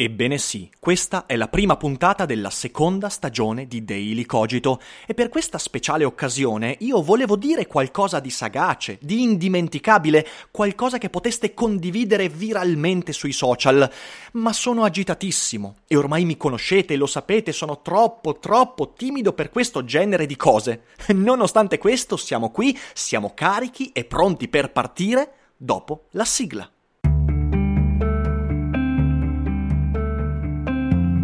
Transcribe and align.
Ebbene 0.00 0.38
sì, 0.38 0.70
questa 0.78 1.26
è 1.26 1.34
la 1.34 1.48
prima 1.48 1.76
puntata 1.76 2.24
della 2.24 2.50
seconda 2.50 3.08
stagione 3.08 3.66
di 3.66 3.84
Daily 3.84 4.24
Cogito 4.26 4.80
e 5.04 5.12
per 5.12 5.28
questa 5.28 5.58
speciale 5.58 6.04
occasione 6.04 6.76
io 6.82 7.02
volevo 7.02 7.34
dire 7.34 7.66
qualcosa 7.66 8.20
di 8.20 8.30
sagace, 8.30 8.98
di 9.00 9.22
indimenticabile, 9.22 10.24
qualcosa 10.52 10.98
che 10.98 11.10
poteste 11.10 11.52
condividere 11.52 12.28
viralmente 12.28 13.12
sui 13.12 13.32
social, 13.32 13.90
ma 14.34 14.52
sono 14.52 14.84
agitatissimo 14.84 15.78
e 15.88 15.96
ormai 15.96 16.24
mi 16.24 16.36
conoscete 16.36 16.94
e 16.94 16.96
lo 16.96 17.06
sapete, 17.06 17.50
sono 17.50 17.82
troppo, 17.82 18.38
troppo 18.38 18.92
timido 18.92 19.32
per 19.32 19.50
questo 19.50 19.84
genere 19.84 20.26
di 20.26 20.36
cose. 20.36 20.82
Nonostante 21.12 21.76
questo 21.78 22.16
siamo 22.16 22.52
qui, 22.52 22.78
siamo 22.94 23.32
carichi 23.34 23.90
e 23.90 24.04
pronti 24.04 24.46
per 24.46 24.70
partire 24.70 25.32
dopo 25.56 26.04
la 26.10 26.24
sigla. 26.24 26.70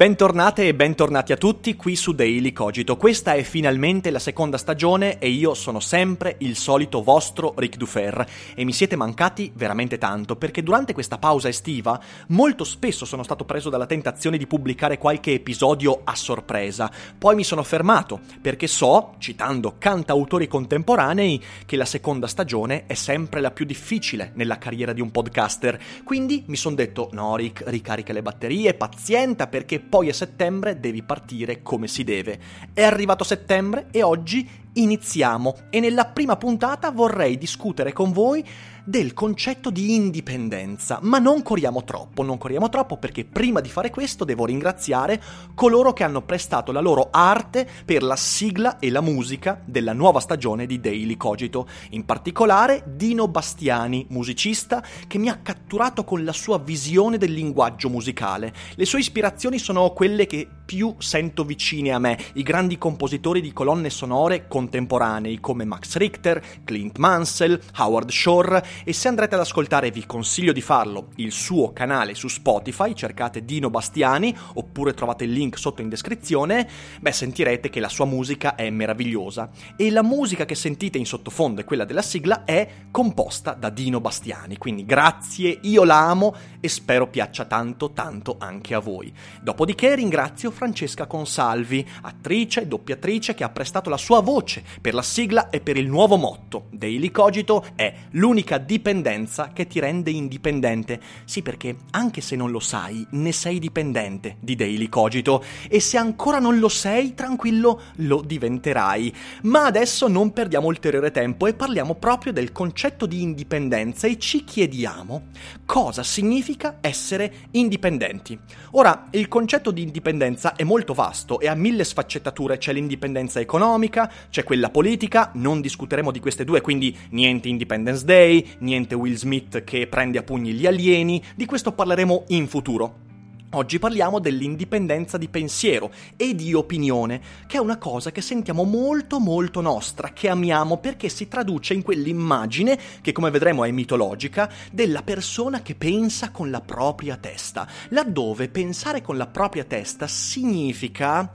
Bentornate 0.00 0.66
e 0.66 0.74
bentornati 0.74 1.30
a 1.32 1.36
tutti 1.36 1.76
qui 1.76 1.94
su 1.94 2.12
Daily 2.12 2.52
Cogito. 2.52 2.96
Questa 2.96 3.34
è 3.34 3.42
finalmente 3.42 4.10
la 4.10 4.18
seconda 4.18 4.56
stagione 4.56 5.18
e 5.18 5.28
io 5.28 5.52
sono 5.52 5.78
sempre 5.78 6.36
il 6.38 6.56
solito 6.56 7.02
vostro 7.02 7.52
Ric 7.54 7.76
Dufer 7.76 8.26
e 8.54 8.64
mi 8.64 8.72
siete 8.72 8.96
mancati 8.96 9.52
veramente 9.54 9.98
tanto 9.98 10.36
perché 10.36 10.62
durante 10.62 10.94
questa 10.94 11.18
pausa 11.18 11.50
estiva 11.50 12.00
molto 12.28 12.64
spesso 12.64 13.04
sono 13.04 13.22
stato 13.22 13.44
preso 13.44 13.68
dalla 13.68 13.84
tentazione 13.84 14.38
di 14.38 14.46
pubblicare 14.46 14.96
qualche 14.96 15.34
episodio 15.34 16.00
a 16.02 16.14
sorpresa. 16.14 16.90
Poi 17.18 17.34
mi 17.34 17.44
sono 17.44 17.62
fermato 17.62 18.20
perché 18.40 18.68
so, 18.68 19.16
citando 19.18 19.74
cantautori 19.76 20.48
contemporanei, 20.48 21.42
che 21.66 21.76
la 21.76 21.84
seconda 21.84 22.26
stagione 22.26 22.86
è 22.86 22.94
sempre 22.94 23.42
la 23.42 23.50
più 23.50 23.66
difficile 23.66 24.32
nella 24.36 24.56
carriera 24.56 24.94
di 24.94 25.02
un 25.02 25.10
podcaster. 25.10 25.78
Quindi 26.04 26.44
mi 26.46 26.56
sono 26.56 26.74
detto 26.74 27.10
no 27.12 27.36
Rick, 27.36 27.64
ricarica 27.66 28.14
le 28.14 28.22
batterie, 28.22 28.72
pazienta 28.72 29.46
perché 29.46 29.88
poi 29.90 30.08
a 30.08 30.14
settembre 30.14 30.80
devi 30.80 31.02
partire 31.02 31.60
come 31.60 31.88
si 31.88 32.04
deve. 32.04 32.38
È 32.72 32.82
arrivato 32.82 33.24
settembre 33.24 33.88
e 33.90 34.02
oggi 34.02 34.48
iniziamo 34.74 35.54
e 35.70 35.80
nella 35.80 36.06
prima 36.06 36.36
puntata 36.36 36.90
vorrei 36.90 37.38
discutere 37.38 37.92
con 37.92 38.12
voi 38.12 38.44
del 38.84 39.12
concetto 39.12 39.70
di 39.70 39.94
indipendenza, 39.94 40.98
ma 41.02 41.18
non 41.18 41.42
corriamo 41.42 41.84
troppo, 41.84 42.22
non 42.22 42.38
corriamo 42.38 42.68
troppo 42.68 42.96
perché 42.96 43.24
prima 43.24 43.60
di 43.60 43.68
fare 43.68 43.90
questo 43.90 44.24
devo 44.24 44.46
ringraziare 44.46 45.22
coloro 45.54 45.92
che 45.92 46.02
hanno 46.02 46.22
prestato 46.22 46.72
la 46.72 46.80
loro 46.80 47.08
arte 47.10 47.68
per 47.84 48.02
la 48.02 48.16
sigla 48.16 48.78
e 48.78 48.90
la 48.90 49.00
musica 49.00 49.60
della 49.64 49.92
nuova 49.92 50.20
stagione 50.20 50.66
di 50.66 50.80
Daily 50.80 51.16
Cogito, 51.16 51.68
in 51.90 52.04
particolare 52.04 52.82
Dino 52.86 53.28
Bastiani, 53.28 54.06
musicista 54.10 54.82
che 55.06 55.18
mi 55.18 55.28
ha 55.28 55.38
catturato 55.38 56.04
con 56.04 56.24
la 56.24 56.32
sua 56.32 56.58
visione 56.58 57.18
del 57.18 57.32
linguaggio 57.32 57.88
musicale. 57.88 58.52
Le 58.74 58.84
sue 58.84 59.00
ispirazioni 59.00 59.58
sono 59.58 59.90
quelle 59.90 60.26
che 60.26 60.48
più 60.70 60.94
sento 60.98 61.42
vicine 61.42 61.90
a 61.90 61.98
me, 61.98 62.16
i 62.34 62.44
grandi 62.44 62.78
compositori 62.78 63.40
di 63.40 63.52
colonne 63.52 63.90
sonore 63.90 64.46
contemporanei 64.46 65.40
come 65.40 65.64
Max 65.64 65.96
Richter, 65.96 66.40
Clint 66.62 66.96
Mansell, 66.98 67.60
Howard 67.78 68.08
Shore. 68.10 68.64
E 68.84 68.92
se 68.92 69.08
andrete 69.08 69.34
ad 69.34 69.40
ascoltare 69.40 69.90
vi 69.90 70.06
consiglio 70.06 70.52
di 70.52 70.60
farlo, 70.60 71.08
il 71.16 71.32
suo 71.32 71.72
canale 71.72 72.14
su 72.14 72.28
Spotify, 72.28 72.94
cercate 72.94 73.44
Dino 73.44 73.68
Bastiani 73.68 74.32
oppure 74.54 74.94
trovate 74.94 75.24
il 75.24 75.32
link 75.32 75.58
sotto 75.58 75.82
in 75.82 75.88
descrizione, 75.88 76.68
beh 77.00 77.10
sentirete 77.10 77.68
che 77.68 77.80
la 77.80 77.88
sua 77.88 78.04
musica 78.04 78.54
è 78.54 78.70
meravigliosa. 78.70 79.50
E 79.74 79.90
la 79.90 80.04
musica 80.04 80.44
che 80.44 80.54
sentite 80.54 80.98
in 80.98 81.04
sottofondo 81.04 81.62
e 81.62 81.64
quella 81.64 81.84
della 81.84 82.00
sigla 82.00 82.44
è 82.44 82.68
composta 82.92 83.54
da 83.54 83.70
Dino 83.70 84.00
Bastiani, 84.00 84.56
quindi 84.56 84.84
grazie, 84.84 85.58
io 85.62 85.82
la 85.82 85.98
amo 85.98 86.32
e 86.60 86.68
spero 86.68 87.08
piaccia 87.08 87.46
tanto 87.46 87.90
tanto 87.90 88.36
anche 88.38 88.74
a 88.74 88.78
voi. 88.78 89.12
Dopodiché 89.42 89.96
ringrazio 89.96 90.52
Francesca 90.60 91.06
Consalvi, 91.06 91.88
attrice 92.02 92.60
e 92.60 92.66
doppiatrice 92.66 93.32
che 93.32 93.44
ha 93.44 93.48
prestato 93.48 93.88
la 93.88 93.96
sua 93.96 94.20
voce 94.20 94.62
per 94.82 94.92
la 94.92 95.00
sigla 95.00 95.48
e 95.48 95.62
per 95.62 95.78
il 95.78 95.88
nuovo 95.88 96.18
motto. 96.18 96.66
Daily 96.70 97.10
Cogito 97.10 97.64
è 97.74 97.90
l'unica 98.10 98.58
dipendenza 98.58 99.52
che 99.54 99.66
ti 99.66 99.80
rende 99.80 100.10
indipendente. 100.10 101.00
Sì, 101.24 101.40
perché 101.40 101.76
anche 101.92 102.20
se 102.20 102.36
non 102.36 102.50
lo 102.50 102.60
sai, 102.60 103.06
ne 103.12 103.32
sei 103.32 103.58
dipendente 103.58 104.36
di 104.38 104.54
Daily 104.54 104.90
Cogito 104.90 105.42
e 105.66 105.80
se 105.80 105.96
ancora 105.96 106.38
non 106.38 106.58
lo 106.58 106.68
sei, 106.68 107.14
tranquillo, 107.14 107.80
lo 107.96 108.20
diventerai. 108.20 109.14
Ma 109.44 109.64
adesso 109.64 110.08
non 110.08 110.30
perdiamo 110.34 110.66
ulteriore 110.66 111.10
tempo 111.10 111.46
e 111.46 111.54
parliamo 111.54 111.94
proprio 111.94 112.34
del 112.34 112.52
concetto 112.52 113.06
di 113.06 113.22
indipendenza 113.22 114.06
e 114.06 114.18
ci 114.18 114.44
chiediamo 114.44 115.28
cosa 115.64 116.02
significa 116.02 116.76
essere 116.82 117.48
indipendenti. 117.52 118.38
Ora, 118.72 119.06
il 119.12 119.26
concetto 119.28 119.70
di 119.70 119.80
indipendenza 119.80 120.48
è 120.54 120.64
molto 120.64 120.94
vasto 120.94 121.40
e 121.40 121.48
ha 121.48 121.54
mille 121.54 121.84
sfaccettature, 121.84 122.58
c'è 122.58 122.72
l'indipendenza 122.72 123.40
economica, 123.40 124.10
c'è 124.30 124.44
quella 124.44 124.70
politica, 124.70 125.30
non 125.34 125.60
discuteremo 125.60 126.10
di 126.10 126.20
queste 126.20 126.44
due, 126.44 126.60
quindi 126.60 126.96
niente 127.10 127.48
Independence 127.48 128.04
Day, 128.04 128.56
niente 128.58 128.94
Will 128.94 129.14
Smith 129.14 129.64
che 129.64 129.86
prende 129.86 130.18
a 130.18 130.22
pugni 130.22 130.52
gli 130.52 130.66
alieni, 130.66 131.22
di 131.34 131.46
questo 131.46 131.72
parleremo 131.72 132.24
in 132.28 132.46
futuro. 132.48 133.09
Oggi 133.52 133.80
parliamo 133.80 134.20
dell'indipendenza 134.20 135.18
di 135.18 135.28
pensiero 135.28 135.90
e 136.14 136.36
di 136.36 136.54
opinione, 136.54 137.20
che 137.48 137.56
è 137.56 137.60
una 137.60 137.78
cosa 137.78 138.12
che 138.12 138.20
sentiamo 138.20 138.62
molto 138.62 139.18
molto 139.18 139.60
nostra, 139.60 140.12
che 140.12 140.28
amiamo 140.28 140.76
perché 140.76 141.08
si 141.08 141.26
traduce 141.26 141.74
in 141.74 141.82
quell'immagine, 141.82 142.78
che 143.00 143.10
come 143.10 143.30
vedremo 143.30 143.64
è 143.64 143.70
mitologica, 143.72 144.48
della 144.70 145.02
persona 145.02 145.62
che 145.62 145.74
pensa 145.74 146.30
con 146.30 146.48
la 146.48 146.60
propria 146.60 147.16
testa, 147.16 147.66
laddove 147.88 148.48
pensare 148.48 149.02
con 149.02 149.16
la 149.16 149.26
propria 149.26 149.64
testa 149.64 150.06
significa 150.06 151.32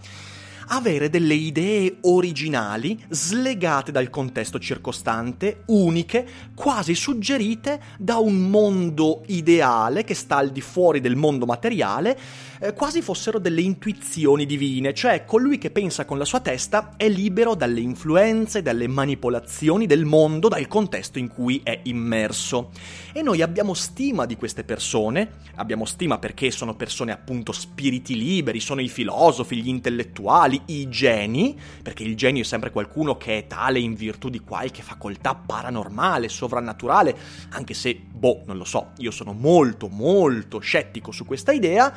avere 0.68 1.10
delle 1.10 1.34
idee 1.34 1.98
originali, 2.02 3.04
slegate 3.10 3.92
dal 3.92 4.10
contesto 4.10 4.60
circostante, 4.60 5.64
uniche, 5.68 6.28
quasi 6.56 6.96
suggerite 6.96 7.82
da 7.98 8.18
un 8.18 8.50
mondo 8.50 9.24
ideale 9.28 10.04
che 10.04 10.14
sta 10.14 10.38
al 10.38 10.52
di 10.52 10.62
fuori 10.62 11.02
del 11.02 11.16
mondo 11.16 11.46
materiale, 11.46 12.18
eh, 12.60 12.74
quasi 12.74 13.02
fossero 13.02 13.40
delle 13.40 13.62
intuizioni 13.62 14.46
divine, 14.46 14.94
cioè 14.94 15.26
colui 15.26 15.58
che 15.58 15.72
pensa 15.72 16.06
con 16.06 16.18
la 16.18 16.26
sua 16.26 16.40
testa 16.40 16.94
è 16.98 17.10
libero 17.10 17.56
dalle 17.56 17.82
influenze, 17.82 18.62
dalle 18.62 18.88
manipolazioni 18.88 19.86
del 19.86 20.06
mondo, 20.06 20.48
dal 20.48 20.68
contesto 20.68 21.20
in 21.20 21.28
cui 21.28 21.62
è 21.64 21.80
immerso. 21.84 22.72
E 23.14 23.22
noi 23.22 23.42
abbiamo 23.42 23.74
stima 23.74 24.26
di 24.26 24.36
queste 24.36 24.64
persone, 24.64 25.34
abbiamo 25.56 25.86
stima 25.86 26.18
perché 26.18 26.52
sono 26.52 26.76
persone 26.76 27.12
appunto 27.12 27.52
spiriti 27.52 28.16
liberi, 28.16 28.60
sono 28.60 28.82
i 28.82 28.90
filosofi, 28.90 29.62
gli 29.62 29.68
intellettuali, 29.68 30.55
quali 30.56 30.62
i 30.68 30.90
geni, 30.90 31.60
perché 31.82 32.04
il 32.04 32.16
genio 32.16 32.42
è 32.42 32.46
sempre 32.46 32.72
qualcuno 32.72 33.18
che 33.18 33.40
è 33.40 33.48
tale 33.48 33.80
in 33.80 33.94
virtù 33.94 34.30
di 34.30 34.40
qualche 34.40 34.82
facoltà 34.82 35.36
paranormale, 35.36 36.30
sovrannaturale, 36.30 37.16
anche 37.50 37.74
se, 37.74 37.96
boh, 37.96 38.44
non 38.46 38.58
lo 38.58 38.64
so, 38.64 38.92
io 38.98 39.12
sono 39.12 39.34
molto, 39.34 39.88
molto 39.88 40.60
scettico 40.60 41.12
su 41.12 41.26
questa 41.26 41.52
idea, 41.52 41.94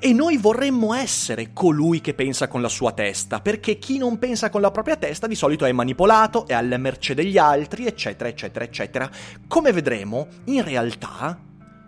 e 0.00 0.12
noi 0.12 0.36
vorremmo 0.36 0.94
essere 0.94 1.52
colui 1.52 2.00
che 2.00 2.14
pensa 2.14 2.48
con 2.48 2.62
la 2.62 2.68
sua 2.68 2.92
testa, 2.92 3.40
perché 3.40 3.78
chi 3.78 3.98
non 3.98 4.18
pensa 4.18 4.50
con 4.50 4.60
la 4.60 4.70
propria 4.70 4.96
testa 4.96 5.26
di 5.26 5.34
solito 5.34 5.64
è 5.64 5.72
manipolato, 5.72 6.46
è 6.46 6.54
alla 6.54 6.78
merce 6.78 7.14
degli 7.14 7.38
altri, 7.38 7.86
eccetera, 7.86 8.28
eccetera, 8.28 8.64
eccetera. 8.64 9.10
Come 9.46 9.72
vedremo, 9.72 10.28
in 10.44 10.62
realtà, 10.62 11.38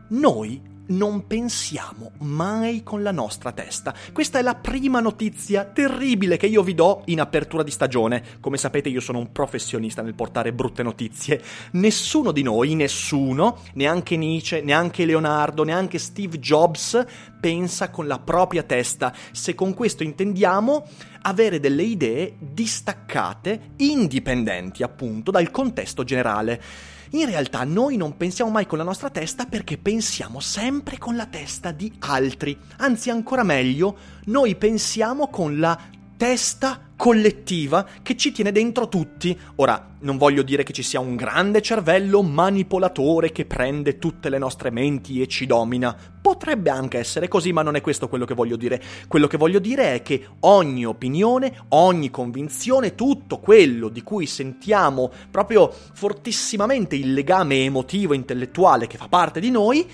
noi 0.08 0.69
non 0.90 1.26
pensiamo 1.26 2.12
mai 2.18 2.82
con 2.82 3.02
la 3.02 3.12
nostra 3.12 3.52
testa. 3.52 3.94
Questa 4.12 4.38
è 4.38 4.42
la 4.42 4.54
prima 4.54 5.00
notizia 5.00 5.64
terribile 5.64 6.36
che 6.36 6.46
io 6.46 6.62
vi 6.62 6.74
do 6.74 7.02
in 7.06 7.20
apertura 7.20 7.62
di 7.62 7.70
stagione. 7.70 8.22
Come 8.40 8.56
sapete 8.56 8.88
io 8.88 9.00
sono 9.00 9.18
un 9.18 9.32
professionista 9.32 10.02
nel 10.02 10.14
portare 10.14 10.52
brutte 10.52 10.82
notizie. 10.82 11.42
Nessuno 11.72 12.32
di 12.32 12.42
noi, 12.42 12.74
nessuno, 12.74 13.58
neanche 13.74 14.16
Nietzsche, 14.16 14.62
neanche 14.62 15.04
Leonardo, 15.04 15.64
neanche 15.64 15.98
Steve 15.98 16.38
Jobs, 16.38 17.04
pensa 17.40 17.90
con 17.90 18.06
la 18.06 18.18
propria 18.18 18.62
testa. 18.62 19.14
Se 19.32 19.54
con 19.54 19.74
questo 19.74 20.02
intendiamo 20.02 20.86
avere 21.22 21.60
delle 21.60 21.82
idee 21.82 22.36
distaccate, 22.38 23.72
indipendenti 23.76 24.82
appunto 24.82 25.30
dal 25.30 25.50
contesto 25.50 26.04
generale. 26.04 26.60
In 27.12 27.26
realtà 27.26 27.64
noi 27.64 27.96
non 27.96 28.16
pensiamo 28.16 28.52
mai 28.52 28.66
con 28.66 28.78
la 28.78 28.84
nostra 28.84 29.10
testa 29.10 29.44
perché 29.44 29.78
pensiamo 29.78 30.38
sempre 30.38 30.96
con 30.96 31.16
la 31.16 31.26
testa 31.26 31.72
di 31.72 31.92
altri. 31.98 32.56
Anzi, 32.76 33.10
ancora 33.10 33.42
meglio, 33.42 33.96
noi 34.26 34.54
pensiamo 34.54 35.26
con 35.26 35.58
la 35.58 35.76
testa 36.20 36.78
collettiva 36.96 37.86
che 38.02 38.14
ci 38.14 38.30
tiene 38.30 38.52
dentro 38.52 38.90
tutti. 38.90 39.34
Ora, 39.54 39.94
non 40.00 40.18
voglio 40.18 40.42
dire 40.42 40.64
che 40.64 40.74
ci 40.74 40.82
sia 40.82 41.00
un 41.00 41.16
grande 41.16 41.62
cervello 41.62 42.20
manipolatore 42.20 43.32
che 43.32 43.46
prende 43.46 43.96
tutte 43.96 44.28
le 44.28 44.36
nostre 44.36 44.68
menti 44.68 45.22
e 45.22 45.26
ci 45.26 45.46
domina. 45.46 45.96
Potrebbe 46.20 46.68
anche 46.68 46.98
essere 46.98 47.26
così, 47.26 47.54
ma 47.54 47.62
non 47.62 47.74
è 47.74 47.80
questo 47.80 48.06
quello 48.06 48.26
che 48.26 48.34
voglio 48.34 48.56
dire. 48.56 48.82
Quello 49.08 49.26
che 49.26 49.38
voglio 49.38 49.60
dire 49.60 49.94
è 49.94 50.02
che 50.02 50.26
ogni 50.40 50.84
opinione, 50.84 51.64
ogni 51.68 52.10
convinzione, 52.10 52.94
tutto 52.94 53.38
quello 53.38 53.88
di 53.88 54.02
cui 54.02 54.26
sentiamo 54.26 55.10
proprio 55.30 55.72
fortissimamente 55.94 56.96
il 56.96 57.14
legame 57.14 57.64
emotivo, 57.64 58.12
intellettuale 58.12 58.86
che 58.86 58.98
fa 58.98 59.08
parte 59.08 59.40
di 59.40 59.50
noi, 59.50 59.88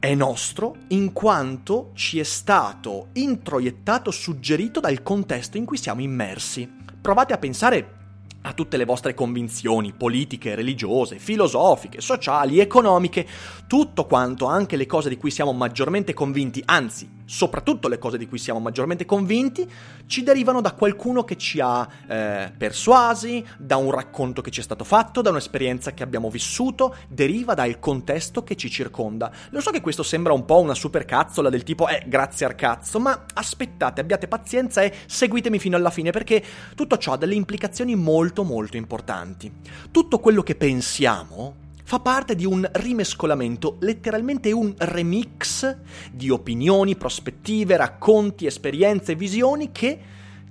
è 0.00 0.14
nostro 0.14 0.76
in 0.88 1.12
quanto 1.12 1.90
ci 1.92 2.18
è 2.18 2.22
stato 2.22 3.08
introiettato, 3.12 4.10
suggerito 4.10 4.80
dal 4.80 5.02
contesto 5.02 5.58
in 5.58 5.66
cui 5.66 5.76
siamo 5.76 6.00
immersi. 6.00 6.68
Provate 6.98 7.34
a 7.34 7.38
pensare 7.38 7.98
a 8.42 8.52
tutte 8.52 8.76
le 8.76 8.84
vostre 8.84 9.14
convinzioni 9.14 9.92
politiche, 9.92 10.54
religiose, 10.54 11.18
filosofiche, 11.18 12.00
sociali, 12.00 12.58
economiche, 12.58 13.26
tutto 13.66 14.06
quanto, 14.06 14.46
anche 14.46 14.76
le 14.76 14.86
cose 14.86 15.08
di 15.08 15.16
cui 15.16 15.30
siamo 15.30 15.52
maggiormente 15.52 16.14
convinti, 16.14 16.62
anzi, 16.64 17.08
soprattutto 17.26 17.86
le 17.88 17.98
cose 17.98 18.16
di 18.16 18.26
cui 18.26 18.38
siamo 18.38 18.58
maggiormente 18.58 19.04
convinti, 19.04 19.68
ci 20.06 20.22
derivano 20.22 20.60
da 20.60 20.72
qualcuno 20.72 21.22
che 21.22 21.36
ci 21.36 21.60
ha 21.60 21.86
eh, 22.08 22.52
persuasi, 22.56 23.44
da 23.58 23.76
un 23.76 23.90
racconto 23.90 24.40
che 24.40 24.50
ci 24.50 24.60
è 24.60 24.64
stato 24.64 24.84
fatto, 24.84 25.20
da 25.20 25.30
un'esperienza 25.30 25.92
che 25.92 26.02
abbiamo 26.02 26.30
vissuto, 26.30 26.96
deriva 27.08 27.54
dal 27.54 27.78
contesto 27.78 28.42
che 28.42 28.56
ci 28.56 28.70
circonda. 28.70 29.30
Lo 29.50 29.60
so 29.60 29.70
che 29.70 29.80
questo 29.80 30.02
sembra 30.02 30.32
un 30.32 30.44
po' 30.44 30.60
una 30.60 30.74
supercazzola 30.74 31.50
del 31.50 31.62
tipo, 31.62 31.88
eh, 31.88 32.04
grazie 32.06 32.46
al 32.46 32.54
cazzo, 32.54 32.98
ma 32.98 33.26
aspettate, 33.34 34.00
abbiate 34.00 34.28
pazienza 34.28 34.82
e 34.82 34.92
seguitemi 35.06 35.58
fino 35.58 35.76
alla 35.76 35.90
fine 35.90 36.10
perché 36.10 36.42
tutto 36.74 36.96
ciò 36.96 37.12
ha 37.12 37.16
delle 37.16 37.34
implicazioni 37.34 37.94
molto 37.94 38.29
molto 38.30 38.44
molto 38.44 38.76
importanti. 38.76 39.50
Tutto 39.90 40.20
quello 40.20 40.42
che 40.42 40.54
pensiamo 40.54 41.54
fa 41.82 41.98
parte 41.98 42.36
di 42.36 42.46
un 42.46 42.68
rimescolamento, 42.72 43.76
letteralmente 43.80 44.52
un 44.52 44.72
remix 44.78 45.76
di 46.12 46.30
opinioni, 46.30 46.94
prospettive, 46.94 47.76
racconti, 47.76 48.46
esperienze, 48.46 49.16
visioni 49.16 49.72
che 49.72 49.98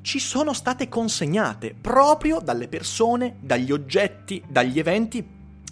ci 0.02 0.20
sono 0.20 0.52
state 0.52 0.90
consegnate 0.90 1.74
proprio 1.80 2.42
dalle 2.42 2.68
persone, 2.68 3.38
dagli 3.40 3.72
oggetti, 3.72 4.44
dagli 4.46 4.80
eventi 4.80 5.25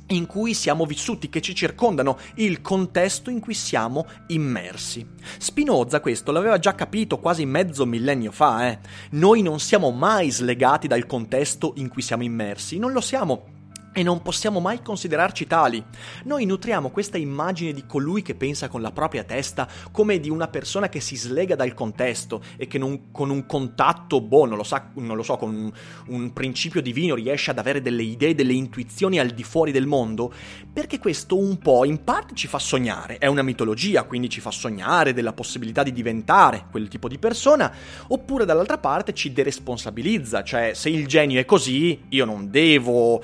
in 0.07 0.25
cui 0.25 0.53
siamo 0.53 0.85
vissuti, 0.85 1.29
che 1.29 1.41
ci 1.41 1.55
circondano, 1.55 2.17
il 2.35 2.61
contesto 2.61 3.29
in 3.29 3.39
cui 3.39 3.53
siamo 3.53 4.05
immersi. 4.27 5.05
Spinoza 5.37 5.99
questo 5.99 6.31
l'aveva 6.31 6.59
già 6.59 6.75
capito 6.75 7.19
quasi 7.19 7.45
mezzo 7.45 7.85
millennio 7.85 8.31
fa, 8.31 8.69
eh. 8.69 8.79
Noi 9.11 9.41
non 9.41 9.59
siamo 9.59 9.91
mai 9.91 10.31
slegati 10.31 10.87
dal 10.87 11.05
contesto 11.05 11.73
in 11.77 11.89
cui 11.89 12.01
siamo 12.01 12.23
immersi, 12.23 12.77
non 12.77 12.91
lo 12.91 13.01
siamo 13.01 13.55
e 13.97 14.03
non 14.03 14.21
possiamo 14.21 14.59
mai 14.59 14.83
considerarci 14.83 15.47
tali. 15.47 15.83
Noi 16.25 16.45
nutriamo 16.45 16.91
questa 16.91 17.17
immagine 17.17 17.73
di 17.73 17.87
colui 17.87 18.21
che 18.21 18.35
pensa 18.35 18.67
con 18.67 18.83
la 18.83 18.91
propria 18.91 19.23
testa 19.23 19.67
come 19.91 20.19
di 20.19 20.29
una 20.29 20.47
persona 20.49 20.87
che 20.87 20.99
si 20.99 21.15
slega 21.15 21.55
dal 21.55 21.73
contesto 21.73 22.43
e 22.57 22.67
che 22.67 22.77
non, 22.77 23.09
con 23.09 23.31
un 23.31 23.47
contatto, 23.47 24.21
boh, 24.21 24.45
non 24.45 24.55
lo, 24.55 24.63
sa, 24.63 24.91
non 24.97 25.15
lo 25.15 25.23
so, 25.23 25.37
con 25.37 25.51
un, 25.51 25.71
un 26.09 26.31
principio 26.31 26.79
divino 26.79 27.15
riesce 27.15 27.49
ad 27.49 27.57
avere 27.57 27.81
delle 27.81 28.03
idee, 28.03 28.35
delle 28.35 28.53
intuizioni 28.53 29.17
al 29.17 29.31
di 29.31 29.43
fuori 29.43 29.71
del 29.71 29.87
mondo, 29.87 30.31
perché 30.71 30.99
questo 30.99 31.35
un 31.35 31.57
po' 31.57 31.83
in 31.83 32.03
parte 32.03 32.35
ci 32.35 32.45
fa 32.45 32.59
sognare, 32.59 33.17
è 33.17 33.25
una 33.25 33.41
mitologia, 33.41 34.03
quindi 34.03 34.29
ci 34.29 34.41
fa 34.41 34.51
sognare 34.51 35.11
della 35.11 35.33
possibilità 35.33 35.81
di 35.81 35.91
diventare 35.91 36.67
quel 36.69 36.87
tipo 36.87 37.07
di 37.07 37.17
persona, 37.17 37.73
oppure 38.09 38.45
dall'altra 38.45 38.77
parte 38.77 39.15
ci 39.15 39.33
deresponsabilizza, 39.33 40.43
cioè 40.43 40.73
se 40.75 40.89
il 40.89 41.07
genio 41.07 41.39
è 41.39 41.45
così, 41.45 42.03
io 42.09 42.25
non 42.25 42.51
devo 42.51 43.23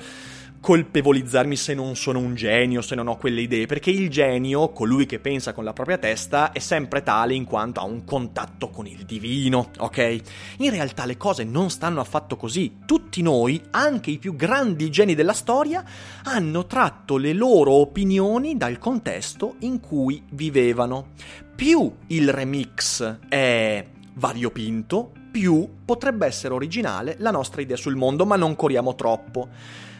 colpevolizzarmi 0.64 1.56
se 1.56 1.74
non 1.74 1.94
sono 1.94 2.20
un 2.20 2.34
genio, 2.34 2.80
se 2.80 2.94
non 2.94 3.06
ho 3.06 3.18
quelle 3.18 3.42
idee, 3.42 3.66
perché 3.66 3.90
il 3.90 4.08
genio, 4.08 4.70
colui 4.70 5.04
che 5.04 5.18
pensa 5.18 5.52
con 5.52 5.62
la 5.62 5.74
propria 5.74 5.98
testa, 5.98 6.52
è 6.52 6.58
sempre 6.58 7.02
tale 7.02 7.34
in 7.34 7.44
quanto 7.44 7.80
ha 7.80 7.84
un 7.84 8.02
contatto 8.04 8.70
con 8.70 8.86
il 8.86 9.04
divino, 9.04 9.68
ok? 9.76 10.20
In 10.60 10.70
realtà 10.70 11.04
le 11.04 11.18
cose 11.18 11.44
non 11.44 11.68
stanno 11.68 12.00
affatto 12.00 12.36
così. 12.36 12.78
Tutti 12.86 13.20
noi, 13.20 13.60
anche 13.72 14.10
i 14.10 14.16
più 14.16 14.36
grandi 14.36 14.88
geni 14.90 15.14
della 15.14 15.34
storia, 15.34 15.84
hanno 16.22 16.64
tratto 16.64 17.18
le 17.18 17.34
loro 17.34 17.72
opinioni 17.72 18.56
dal 18.56 18.78
contesto 18.78 19.56
in 19.58 19.80
cui 19.80 20.22
vivevano. 20.30 21.08
Più 21.54 21.94
il 22.06 22.32
remix 22.32 23.18
è 23.28 23.86
variopinto, 24.14 25.12
più 25.30 25.68
potrebbe 25.84 26.24
essere 26.24 26.54
originale 26.54 27.16
la 27.18 27.30
nostra 27.30 27.60
idea 27.60 27.76
sul 27.76 27.96
mondo, 27.96 28.24
ma 28.24 28.36
non 28.36 28.56
corriamo 28.56 28.94
troppo. 28.94 29.48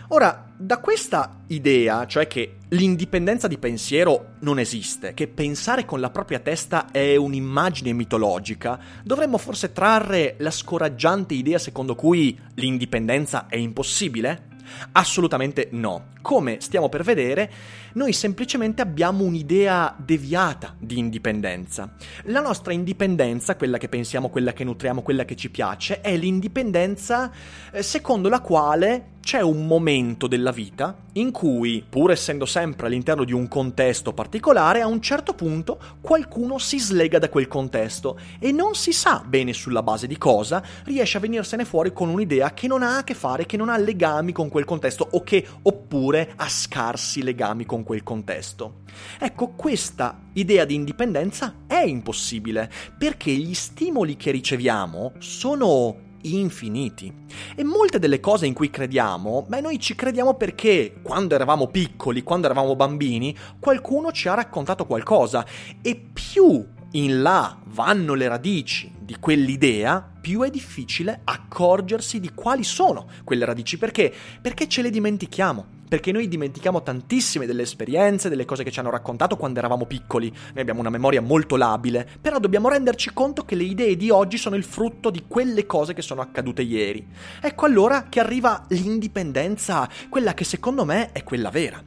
Ora, 0.09 0.53
da 0.57 0.79
questa 0.81 1.41
idea, 1.47 2.07
cioè 2.07 2.27
che 2.27 2.57
l'indipendenza 2.69 3.49
di 3.49 3.57
pensiero 3.57 4.35
non 4.41 4.59
esiste, 4.59 5.15
che 5.15 5.29
pensare 5.29 5.87
con 5.87 5.99
la 5.99 6.11
propria 6.11 6.41
testa 6.41 6.91
è 6.91 7.17
un'immagine 7.17 7.93
mitologica, 7.93 8.79
dovremmo 9.03 9.39
forse 9.39 9.73
trarre 9.73 10.35
la 10.39 10.51
scoraggiante 10.51 11.33
idea 11.33 11.59
secondo 11.59 11.95
cui 11.95 12.39
l'indipendenza 12.55 13.47
è 13.49 13.57
impossibile? 13.57 14.49
Assolutamente 14.93 15.69
no. 15.73 16.13
Come 16.21 16.59
stiamo 16.61 16.89
per 16.89 17.03
vedere, 17.03 17.51
noi 17.95 18.13
semplicemente 18.13 18.83
abbiamo 18.83 19.25
un'idea 19.25 19.95
deviata 19.99 20.75
di 20.79 20.99
indipendenza. 20.99 21.95
La 22.25 22.41
nostra 22.41 22.73
indipendenza, 22.73 23.57
quella 23.57 23.79
che 23.79 23.89
pensiamo, 23.89 24.29
quella 24.29 24.53
che 24.53 24.65
nutriamo, 24.65 25.03
quella 25.03 25.25
che 25.25 25.37
ci 25.37 25.51
piace, 25.51 26.01
è 26.01 26.17
l'indipendenza 26.17 27.31
eh, 27.73 27.83
secondo 27.83 28.29
la 28.29 28.41
quale 28.41 29.13
c'è 29.25 29.41
un 29.41 29.67
momento 29.67 30.27
della 30.27 30.51
vita 30.51 30.95
in 31.15 31.31
cui, 31.31 31.83
pur 31.89 32.11
essendo 32.11 32.45
sempre 32.45 32.87
all'interno 32.87 33.25
di 33.25 33.33
un 33.33 33.49
contesto 33.49 34.13
particolare, 34.13 34.83
a 34.83 34.87
un 34.87 35.01
certo 35.01 35.33
punto 35.33 35.79
qualcuno 36.03 36.59
si 36.59 36.79
slega 36.79 37.19
da 37.19 37.31
quel 37.31 37.49
contesto 37.49 38.19
e 38.39 38.53
non 38.53 38.75
si 38.75 38.93
sa 38.93 39.25
bene 39.27 39.55
sulla 39.55 39.83
base 39.83 40.07
di 40.07 40.19
cosa 40.19 40.63
riesce 40.85 41.17
a 41.17 41.21
venirsene 41.21 41.65
fuori 41.65 41.93
con 41.95 42.11
un'idea 42.11 42.53
che 42.53 42.67
non 42.67 42.83
ha 42.83 42.99
a 42.99 43.05
che 43.05 43.15
fare, 43.15 43.47
che 43.47 43.57
non 43.57 43.71
ha 43.71 43.79
legami 43.79 44.33
con 44.33 44.51
quel 44.51 44.67
contesto 44.67 45.09
o 45.13 45.23
che 45.23 45.47
oppure 45.63 46.33
ha 46.37 46.49
scarsi 46.49 47.23
legami 47.23 47.65
con 47.65 47.83
quel 47.85 48.03
contesto. 48.03 48.83
Ecco, 49.21 49.51
questa 49.51 50.21
idea 50.33 50.65
di 50.65 50.75
indipendenza 50.75 51.55
è 51.67 51.83
impossibile 51.83 52.71
perché 52.99 53.31
gli 53.31 53.55
stimoli 53.55 54.17
che 54.17 54.33
riceviamo 54.33 55.13
sono 55.19 56.13
infiniti. 56.23 57.13
E 57.55 57.65
molte 57.65 57.99
delle 57.99 58.21
cose 58.21 58.47
in 58.47 58.55
cui 58.55 58.71
crediamo, 58.71 59.45
beh, 59.47 59.61
noi 59.61 59.79
ci 59.79 59.95
crediamo 59.95 60.35
perché 60.35 61.01
quando 61.03 61.35
eravamo 61.35 61.69
piccoli, 61.69 62.23
quando 62.23 62.47
eravamo 62.47 62.77
bambini, 62.77 63.37
qualcuno 63.59 64.13
ci 64.13 64.29
ha 64.29 64.35
raccontato 64.35 64.87
qualcosa 64.87 65.45
e 65.83 65.97
più 66.13 66.67
in 66.95 67.23
là 67.23 67.59
vanno 67.67 68.15
le 68.15 68.29
radici 68.29 68.93
di 68.99 69.17
quell'idea, 69.19 70.13
più 70.21 70.43
è 70.43 70.51
difficile 70.51 71.21
accorgersi 71.25 72.21
di 72.21 72.33
quali 72.35 72.65
sono 72.65 73.09
quelle 73.25 73.45
radici. 73.45 73.79
Perché? 73.79 74.13
Perché 74.41 74.69
ce 74.69 74.83
le 74.83 74.91
dimentichiamo 74.91 75.73
perché 75.87 76.11
noi 76.11 76.27
dimentichiamo 76.27 76.83
tantissime 76.83 77.47
delle 77.47 77.63
esperienze, 77.63 78.29
delle 78.29 78.45
cose 78.45 78.65
che 78.65 78.73
ci 78.73 78.81
hanno 78.81 78.91
raccontato 78.91 79.37
quando 79.37 79.61
eravamo 79.61 79.87
piccoli. 79.87 80.29
Noi 80.29 80.61
abbiamo 80.61 80.81
una 80.81 80.91
memoria 80.91 81.21
molto 81.21 81.55
labile, 81.55 82.09
però 82.21 82.41
dobbiamo 82.41 82.69
renderci 82.69 83.13
conto 83.13 83.45
che 83.45 83.55
le 83.55 83.63
idee 83.63 83.97
di 83.97 84.11
oggi 84.11 84.37
sono 84.37 84.57
il 84.57 84.65
frutto 84.65 85.11
di 85.11 85.25
quelle 85.29 85.67
cose 85.67 85.95
che 85.95 86.03
sono 86.03 86.21
accadute 86.21 86.63
ieri. 86.63 87.07
Ecco 87.41 87.67
allora 87.67 88.07
che 88.09 88.19
arriva 88.19 88.65
l'indipendenza, 88.71 89.89
quella 90.09 90.35
che 90.35 90.43
secondo 90.43 90.85
me 90.85 91.13
è 91.13 91.23
quella 91.23 91.51
vera. 91.51 91.81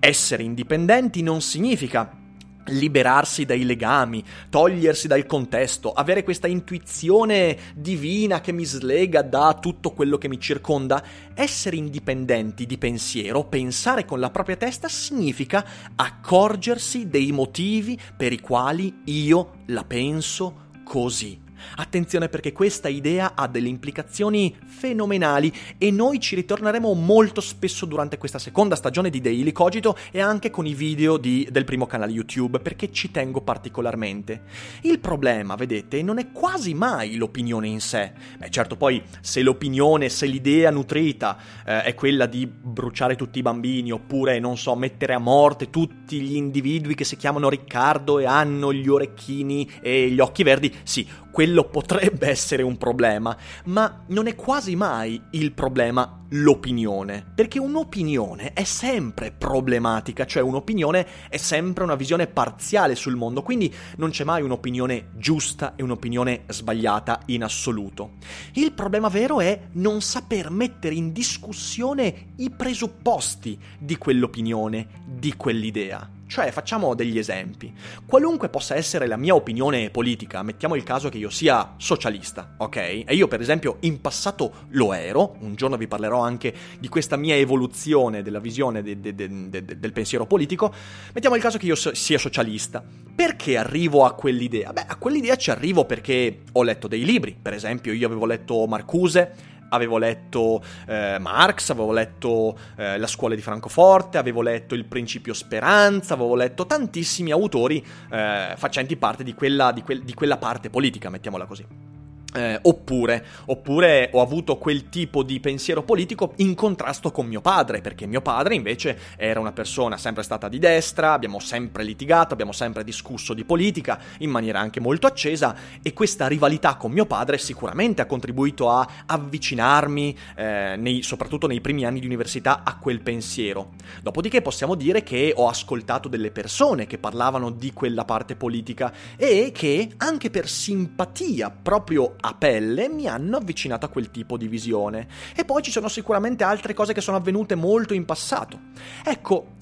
Essere 0.00 0.42
indipendenti 0.42 1.22
non 1.22 1.40
significa 1.40 2.24
liberarsi 2.66 3.44
dai 3.44 3.64
legami, 3.64 4.22
togliersi 4.48 5.06
dal 5.06 5.26
contesto, 5.26 5.92
avere 5.92 6.22
questa 6.22 6.46
intuizione 6.46 7.56
divina 7.74 8.40
che 8.40 8.52
mi 8.52 8.64
slega 8.64 9.22
da 9.22 9.58
tutto 9.60 9.92
quello 9.92 10.18
che 10.18 10.28
mi 10.28 10.40
circonda, 10.40 11.02
essere 11.34 11.76
indipendenti 11.76 12.66
di 12.66 12.78
pensiero, 12.78 13.44
pensare 13.44 14.04
con 14.04 14.20
la 14.20 14.30
propria 14.30 14.56
testa 14.56 14.88
significa 14.88 15.64
accorgersi 15.94 17.08
dei 17.08 17.32
motivi 17.32 17.98
per 18.16 18.32
i 18.32 18.40
quali 18.40 19.02
io 19.04 19.62
la 19.66 19.84
penso 19.84 20.64
così. 20.84 21.45
Attenzione 21.76 22.28
perché 22.28 22.52
questa 22.52 22.88
idea 22.88 23.32
ha 23.34 23.46
delle 23.48 23.68
implicazioni 23.68 24.56
fenomenali 24.64 25.52
e 25.78 25.90
noi 25.90 26.20
ci 26.20 26.34
ritorneremo 26.34 26.92
molto 26.94 27.40
spesso 27.40 27.86
durante 27.86 28.18
questa 28.18 28.38
seconda 28.38 28.76
stagione 28.76 29.10
di 29.10 29.20
Daily 29.20 29.52
Cogito 29.52 29.96
e 30.10 30.20
anche 30.20 30.50
con 30.50 30.66
i 30.66 30.74
video 30.74 31.16
di, 31.16 31.46
del 31.50 31.64
primo 31.64 31.86
canale 31.86 32.12
YouTube 32.12 32.60
perché 32.60 32.92
ci 32.92 33.10
tengo 33.10 33.40
particolarmente. 33.40 34.42
Il 34.82 34.98
problema, 34.98 35.54
vedete, 35.54 36.02
non 36.02 36.18
è 36.18 36.30
quasi 36.32 36.74
mai 36.74 37.16
l'opinione 37.16 37.68
in 37.68 37.80
sé. 37.80 38.12
Beh, 38.38 38.50
certo, 38.50 38.76
poi 38.76 39.02
se 39.20 39.42
l'opinione, 39.42 40.08
se 40.08 40.26
l'idea 40.26 40.70
nutrita 40.70 41.36
eh, 41.64 41.82
è 41.82 41.94
quella 41.94 42.26
di 42.26 42.46
bruciare 42.46 43.16
tutti 43.16 43.38
i 43.38 43.42
bambini 43.42 43.90
oppure, 43.90 44.38
non 44.38 44.56
so, 44.56 44.74
mettere 44.74 45.14
a 45.14 45.18
morte 45.18 45.70
tutti 45.70 46.20
gli 46.20 46.36
individui 46.36 46.94
che 46.94 47.04
si 47.04 47.16
chiamano 47.16 47.48
Riccardo 47.48 48.18
e 48.18 48.26
hanno 48.26 48.72
gli 48.72 48.88
orecchini 48.88 49.70
e 49.80 50.08
gli 50.10 50.20
occhi 50.20 50.42
verdi, 50.42 50.72
sì, 50.82 51.06
quello 51.36 51.64
potrebbe 51.64 52.30
essere 52.30 52.62
un 52.62 52.78
problema, 52.78 53.36
ma 53.64 54.04
non 54.06 54.26
è 54.26 54.34
quasi 54.34 54.74
mai 54.74 55.20
il 55.32 55.52
problema 55.52 56.24
l'opinione, 56.30 57.26
perché 57.34 57.58
un'opinione 57.58 58.54
è 58.54 58.64
sempre 58.64 59.32
problematica, 59.32 60.24
cioè 60.24 60.42
un'opinione 60.42 61.06
è 61.28 61.36
sempre 61.36 61.84
una 61.84 61.94
visione 61.94 62.26
parziale 62.26 62.94
sul 62.94 63.16
mondo, 63.16 63.42
quindi 63.42 63.70
non 63.96 64.08
c'è 64.08 64.24
mai 64.24 64.40
un'opinione 64.40 65.10
giusta 65.16 65.74
e 65.76 65.82
un'opinione 65.82 66.44
sbagliata 66.48 67.20
in 67.26 67.44
assoluto. 67.44 68.12
Il 68.54 68.72
problema 68.72 69.08
vero 69.08 69.40
è 69.40 69.60
non 69.72 70.00
saper 70.00 70.48
mettere 70.48 70.94
in 70.94 71.12
discussione 71.12 72.32
i 72.36 72.48
presupposti 72.48 73.60
di 73.78 73.98
quell'opinione, 73.98 74.86
di 75.04 75.34
quell'idea. 75.36 76.15
Cioè, 76.28 76.50
facciamo 76.50 76.94
degli 76.94 77.18
esempi. 77.18 77.72
Qualunque 78.04 78.48
possa 78.48 78.74
essere 78.74 79.06
la 79.06 79.16
mia 79.16 79.34
opinione 79.34 79.90
politica, 79.90 80.42
mettiamo 80.42 80.74
il 80.74 80.82
caso 80.82 81.08
che 81.08 81.18
io 81.18 81.30
sia 81.30 81.74
socialista, 81.76 82.54
ok? 82.58 82.76
E 82.76 83.14
io, 83.14 83.28
per 83.28 83.40
esempio, 83.40 83.76
in 83.80 84.00
passato 84.00 84.52
lo 84.70 84.92
ero, 84.92 85.36
un 85.40 85.54
giorno 85.54 85.76
vi 85.76 85.86
parlerò 85.86 86.20
anche 86.20 86.52
di 86.80 86.88
questa 86.88 87.16
mia 87.16 87.36
evoluzione 87.36 88.22
della 88.22 88.40
visione 88.40 88.82
de- 88.82 89.00
de- 89.00 89.14
de- 89.14 89.64
del 89.64 89.92
pensiero 89.92 90.26
politico. 90.26 90.72
Mettiamo 91.12 91.36
il 91.36 91.42
caso 91.42 91.58
che 91.58 91.66
io 91.66 91.76
so- 91.76 91.94
sia 91.94 92.18
socialista. 92.18 92.82
Perché 93.14 93.56
arrivo 93.56 94.04
a 94.04 94.12
quell'idea? 94.14 94.72
Beh, 94.72 94.84
a 94.86 94.96
quell'idea 94.96 95.36
ci 95.36 95.50
arrivo 95.50 95.84
perché 95.84 96.42
ho 96.52 96.62
letto 96.62 96.88
dei 96.88 97.04
libri, 97.04 97.36
per 97.40 97.54
esempio, 97.54 97.92
io 97.92 98.06
avevo 98.06 98.26
letto 98.26 98.66
Marcuse 98.66 99.54
avevo 99.70 99.98
letto 99.98 100.62
eh, 100.86 101.18
Marx, 101.18 101.70
avevo 101.70 101.92
letto 101.92 102.56
eh, 102.76 102.98
La 102.98 103.06
scuola 103.06 103.34
di 103.34 103.40
Francoforte, 103.40 104.18
avevo 104.18 104.42
letto 104.42 104.74
Il 104.74 104.84
principio 104.84 105.34
speranza, 105.34 106.14
avevo 106.14 106.34
letto 106.34 106.66
tantissimi 106.66 107.30
autori 107.30 107.84
eh, 108.10 108.54
facenti 108.56 108.96
parte 108.96 109.24
di 109.24 109.34
quella, 109.34 109.72
di, 109.72 109.82
que- 109.82 110.02
di 110.02 110.14
quella 110.14 110.36
parte 110.36 110.70
politica, 110.70 111.10
mettiamola 111.10 111.44
così. 111.46 111.95
Eh, 112.34 112.58
oppure, 112.62 113.24
oppure, 113.46 114.10
ho 114.12 114.20
avuto 114.20 114.58
quel 114.58 114.88
tipo 114.88 115.22
di 115.22 115.40
pensiero 115.40 115.82
politico 115.82 116.34
in 116.36 116.54
contrasto 116.54 117.10
con 117.10 117.26
mio 117.26 117.40
padre, 117.40 117.80
perché 117.80 118.06
mio 118.06 118.20
padre 118.20 118.54
invece 118.54 118.98
era 119.16 119.40
una 119.40 119.52
persona 119.52 119.96
sempre 119.96 120.22
stata 120.22 120.48
di 120.48 120.58
destra, 120.58 121.12
abbiamo 121.12 121.38
sempre 121.38 121.84
litigato, 121.84 122.34
abbiamo 122.34 122.52
sempre 122.52 122.84
discusso 122.84 123.32
di 123.32 123.44
politica 123.44 123.98
in 124.18 124.30
maniera 124.30 124.58
anche 124.58 124.80
molto 124.80 125.06
accesa 125.06 125.54
e 125.80 125.92
questa 125.92 126.26
rivalità 126.26 126.74
con 126.74 126.90
mio 126.90 127.06
padre 127.06 127.38
sicuramente 127.38 128.02
ha 128.02 128.06
contribuito 128.06 128.70
a 128.70 128.86
avvicinarmi, 129.06 130.18
eh, 130.34 130.74
nei, 130.76 131.02
soprattutto 131.02 131.46
nei 131.46 131.60
primi 131.60 131.86
anni 131.86 132.00
di 132.00 132.06
università, 132.06 132.64
a 132.64 132.76
quel 132.76 133.00
pensiero. 133.00 133.74
Dopodiché 134.02 134.42
possiamo 134.42 134.74
dire 134.74 135.02
che 135.02 135.32
ho 135.34 135.48
ascoltato 135.48 136.08
delle 136.08 136.32
persone 136.32 136.86
che 136.86 136.98
parlavano 136.98 137.50
di 137.50 137.72
quella 137.72 138.04
parte 138.04 138.36
politica 138.36 138.92
e 139.16 139.52
che 139.54 139.92
anche 139.96 140.28
per 140.28 140.48
simpatia 140.48 141.50
proprio 141.50 142.16
a 142.26 142.34
pelle 142.34 142.88
mi 142.88 143.06
hanno 143.06 143.36
avvicinato 143.36 143.86
a 143.86 143.88
quel 143.88 144.10
tipo 144.10 144.36
di 144.36 144.48
visione. 144.48 145.08
E 145.34 145.44
poi 145.44 145.62
ci 145.62 145.70
sono 145.70 145.88
sicuramente 145.88 146.44
altre 146.44 146.74
cose 146.74 146.92
che 146.92 147.00
sono 147.00 147.16
avvenute 147.16 147.54
molto 147.54 147.94
in 147.94 148.04
passato. 148.04 148.58
Ecco, 149.04 149.54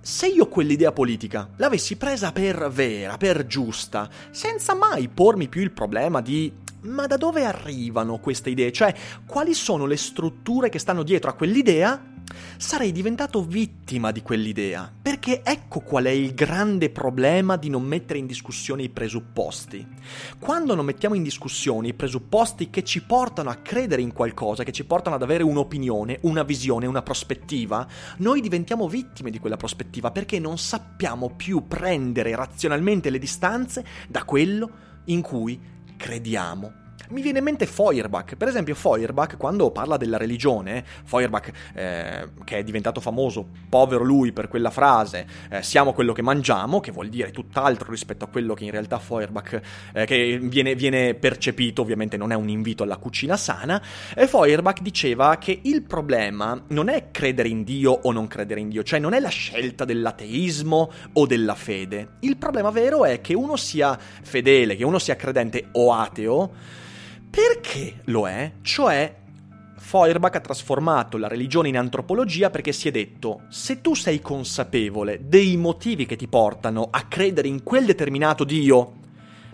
se 0.00 0.26
io 0.28 0.48
quell'idea 0.48 0.92
politica 0.92 1.48
l'avessi 1.56 1.96
presa 1.96 2.32
per 2.32 2.68
vera, 2.70 3.16
per 3.16 3.46
giusta, 3.46 4.08
senza 4.30 4.74
mai 4.74 5.08
pormi 5.08 5.48
più 5.48 5.60
il 5.60 5.72
problema 5.72 6.20
di 6.20 6.64
ma 6.82 7.06
da 7.06 7.16
dove 7.16 7.44
arrivano 7.44 8.18
queste 8.18 8.50
idee? 8.50 8.70
Cioè, 8.70 8.94
quali 9.26 9.54
sono 9.54 9.86
le 9.86 9.96
strutture 9.96 10.68
che 10.68 10.78
stanno 10.78 11.02
dietro 11.02 11.30
a 11.30 11.34
quell'idea? 11.34 12.14
Sarei 12.56 12.92
diventato 12.92 13.42
vittima 13.42 14.12
di 14.12 14.22
quell'idea, 14.22 14.90
perché 15.00 15.42
ecco 15.42 15.80
qual 15.80 16.04
è 16.04 16.10
il 16.10 16.34
grande 16.34 16.90
problema 16.90 17.56
di 17.56 17.68
non 17.68 17.82
mettere 17.82 18.18
in 18.18 18.26
discussione 18.26 18.82
i 18.82 18.88
presupposti. 18.88 19.86
Quando 20.38 20.74
non 20.74 20.84
mettiamo 20.84 21.14
in 21.14 21.22
discussione 21.22 21.88
i 21.88 21.94
presupposti 21.94 22.70
che 22.70 22.82
ci 22.84 23.02
portano 23.02 23.50
a 23.50 23.56
credere 23.56 24.02
in 24.02 24.12
qualcosa, 24.12 24.64
che 24.64 24.72
ci 24.72 24.84
portano 24.84 25.16
ad 25.16 25.22
avere 25.22 25.42
un'opinione, 25.42 26.18
una 26.22 26.42
visione, 26.42 26.86
una 26.86 27.02
prospettiva, 27.02 27.86
noi 28.18 28.40
diventiamo 28.40 28.88
vittime 28.88 29.30
di 29.30 29.38
quella 29.38 29.56
prospettiva 29.56 30.10
perché 30.10 30.38
non 30.38 30.58
sappiamo 30.58 31.30
più 31.30 31.66
prendere 31.66 32.34
razionalmente 32.34 33.10
le 33.10 33.18
distanze 33.18 33.84
da 34.08 34.24
quello 34.24 34.70
in 35.06 35.20
cui 35.20 35.60
crediamo. 35.96 36.84
Mi 37.08 37.22
viene 37.22 37.38
in 37.38 37.44
mente 37.44 37.66
Feuerbach, 37.66 38.34
per 38.34 38.48
esempio 38.48 38.74
Feuerbach 38.74 39.36
quando 39.36 39.70
parla 39.70 39.96
della 39.96 40.16
religione, 40.16 40.84
Feuerbach 41.04 41.52
eh, 41.74 42.28
che 42.42 42.58
è 42.58 42.64
diventato 42.64 43.00
famoso, 43.00 43.46
povero 43.68 44.02
lui 44.02 44.32
per 44.32 44.48
quella 44.48 44.70
frase, 44.70 45.24
eh, 45.48 45.62
siamo 45.62 45.92
quello 45.92 46.12
che 46.12 46.22
mangiamo, 46.22 46.80
che 46.80 46.90
vuol 46.90 47.08
dire 47.08 47.30
tutt'altro 47.30 47.92
rispetto 47.92 48.24
a 48.24 48.28
quello 48.28 48.54
che 48.54 48.64
in 48.64 48.72
realtà 48.72 48.98
Feuerbach, 48.98 49.60
eh, 49.92 50.04
che 50.04 50.40
viene, 50.42 50.74
viene, 50.74 51.14
percepito, 51.14 51.82
ovviamente 51.82 52.16
non 52.16 52.32
è 52.32 52.34
un 52.34 52.48
invito 52.48 52.82
alla 52.82 52.96
cucina 52.96 53.36
sana, 53.36 53.80
e 54.12 54.26
Feuerbach 54.26 54.80
diceva 54.80 55.36
che 55.36 55.60
il 55.62 55.82
problema 55.82 56.60
non 56.68 56.88
è 56.88 57.12
credere 57.12 57.48
in 57.48 57.62
Dio 57.62 57.92
o 57.92 58.10
non 58.10 58.26
credere 58.26 58.58
in 58.58 58.68
Dio, 58.68 58.82
cioè 58.82 58.98
non 58.98 59.12
è 59.12 59.20
la 59.20 59.28
scelta 59.28 59.84
dell'ateismo 59.84 60.90
o 61.12 61.26
della 61.26 61.54
fede, 61.54 62.16
il 62.20 62.36
problema 62.36 62.70
vero 62.70 63.04
è 63.04 63.20
che 63.20 63.34
uno 63.34 63.54
sia 63.54 63.96
fedele, 63.96 64.74
che 64.74 64.84
uno 64.84 64.98
sia 64.98 65.14
credente 65.14 65.68
o 65.72 65.92
ateo, 65.92 66.84
perché 67.36 68.00
lo 68.04 68.26
è? 68.26 68.50
Cioè, 68.62 69.14
Feuerbach 69.76 70.36
ha 70.36 70.40
trasformato 70.40 71.18
la 71.18 71.28
religione 71.28 71.68
in 71.68 71.76
antropologia 71.76 72.48
perché 72.48 72.72
si 72.72 72.88
è 72.88 72.90
detto, 72.90 73.42
se 73.50 73.82
tu 73.82 73.94
sei 73.94 74.22
consapevole 74.22 75.20
dei 75.22 75.58
motivi 75.58 76.06
che 76.06 76.16
ti 76.16 76.28
portano 76.28 76.88
a 76.90 77.02
credere 77.02 77.46
in 77.46 77.62
quel 77.62 77.84
determinato 77.84 78.42
Dio, 78.44 78.92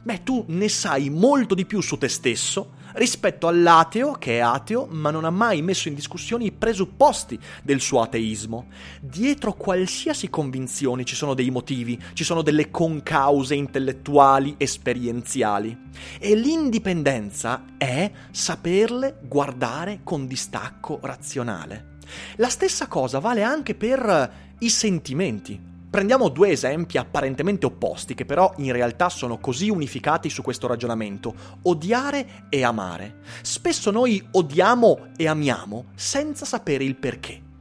beh, 0.01 0.23
tu 0.23 0.45
ne 0.47 0.69
sai 0.69 1.11
molto 1.11 1.57
di 1.57 1.65
più 1.65 1.81
su 1.81 1.99
te 1.99 2.07
stesso 2.07 2.75
rispetto 2.95 3.49
all'ateo 3.49 4.13
che 4.13 4.37
è 4.37 4.41
ateo 4.41 4.87
ma 4.91 5.11
non 5.11 5.25
ha 5.25 5.31
mai 5.31 5.63
messo 5.63 5.89
in 5.89 5.95
discussione 5.95 6.45
i 6.45 6.53
presupposti 6.53 7.39
del 7.63 7.81
suo 7.81 8.01
ateismo. 8.01 8.67
Dietro 9.01 9.55
qualsiasi 9.55 10.29
convinzione 10.29 11.05
ci 11.05 11.15
sono 11.15 11.35
dei 11.35 11.51
motivi, 11.51 12.01
ci 12.13 12.25
sono 12.25 12.43
delle 12.43 12.71
concause 12.71 13.55
intellettuali, 13.55 14.55
esperienziali. 14.59 15.77
E 16.19 16.35
l'indipendenza 16.35 17.65
è 17.79 18.11
saperle 18.31 19.19
guardare 19.23 20.01
con 20.03 20.27
distacco 20.27 20.99
razionale. 21.03 21.99
La 22.37 22.49
stessa 22.49 22.87
cosa 22.89 23.19
vale 23.19 23.43
anche 23.43 23.75
per 23.75 24.33
i 24.59 24.69
sentimenti. 24.69 25.72
Prendiamo 25.93 26.31
due 26.31 26.49
esempi 26.49 26.97
apparentemente 26.97 27.67
opposti 27.67 28.15
che 28.15 28.25
però 28.25 28.51
in 28.57 28.73
realtà 28.73 29.11
sono 29.11 29.37
così 29.37 29.69
unificati 29.69 30.31
su 30.31 30.41
questo 30.41 30.67
ragionamento, 30.67 31.35
odiare 31.65 32.47
e 32.49 32.65
amare. 32.65 33.17
Spesso 33.43 33.91
noi 33.91 34.27
odiamo 34.31 35.09
e 35.19 35.29
amiamo 35.29 35.89
senza 35.95 36.47
sapere 36.47 36.85
il 36.85 36.97
perché. 36.97 37.52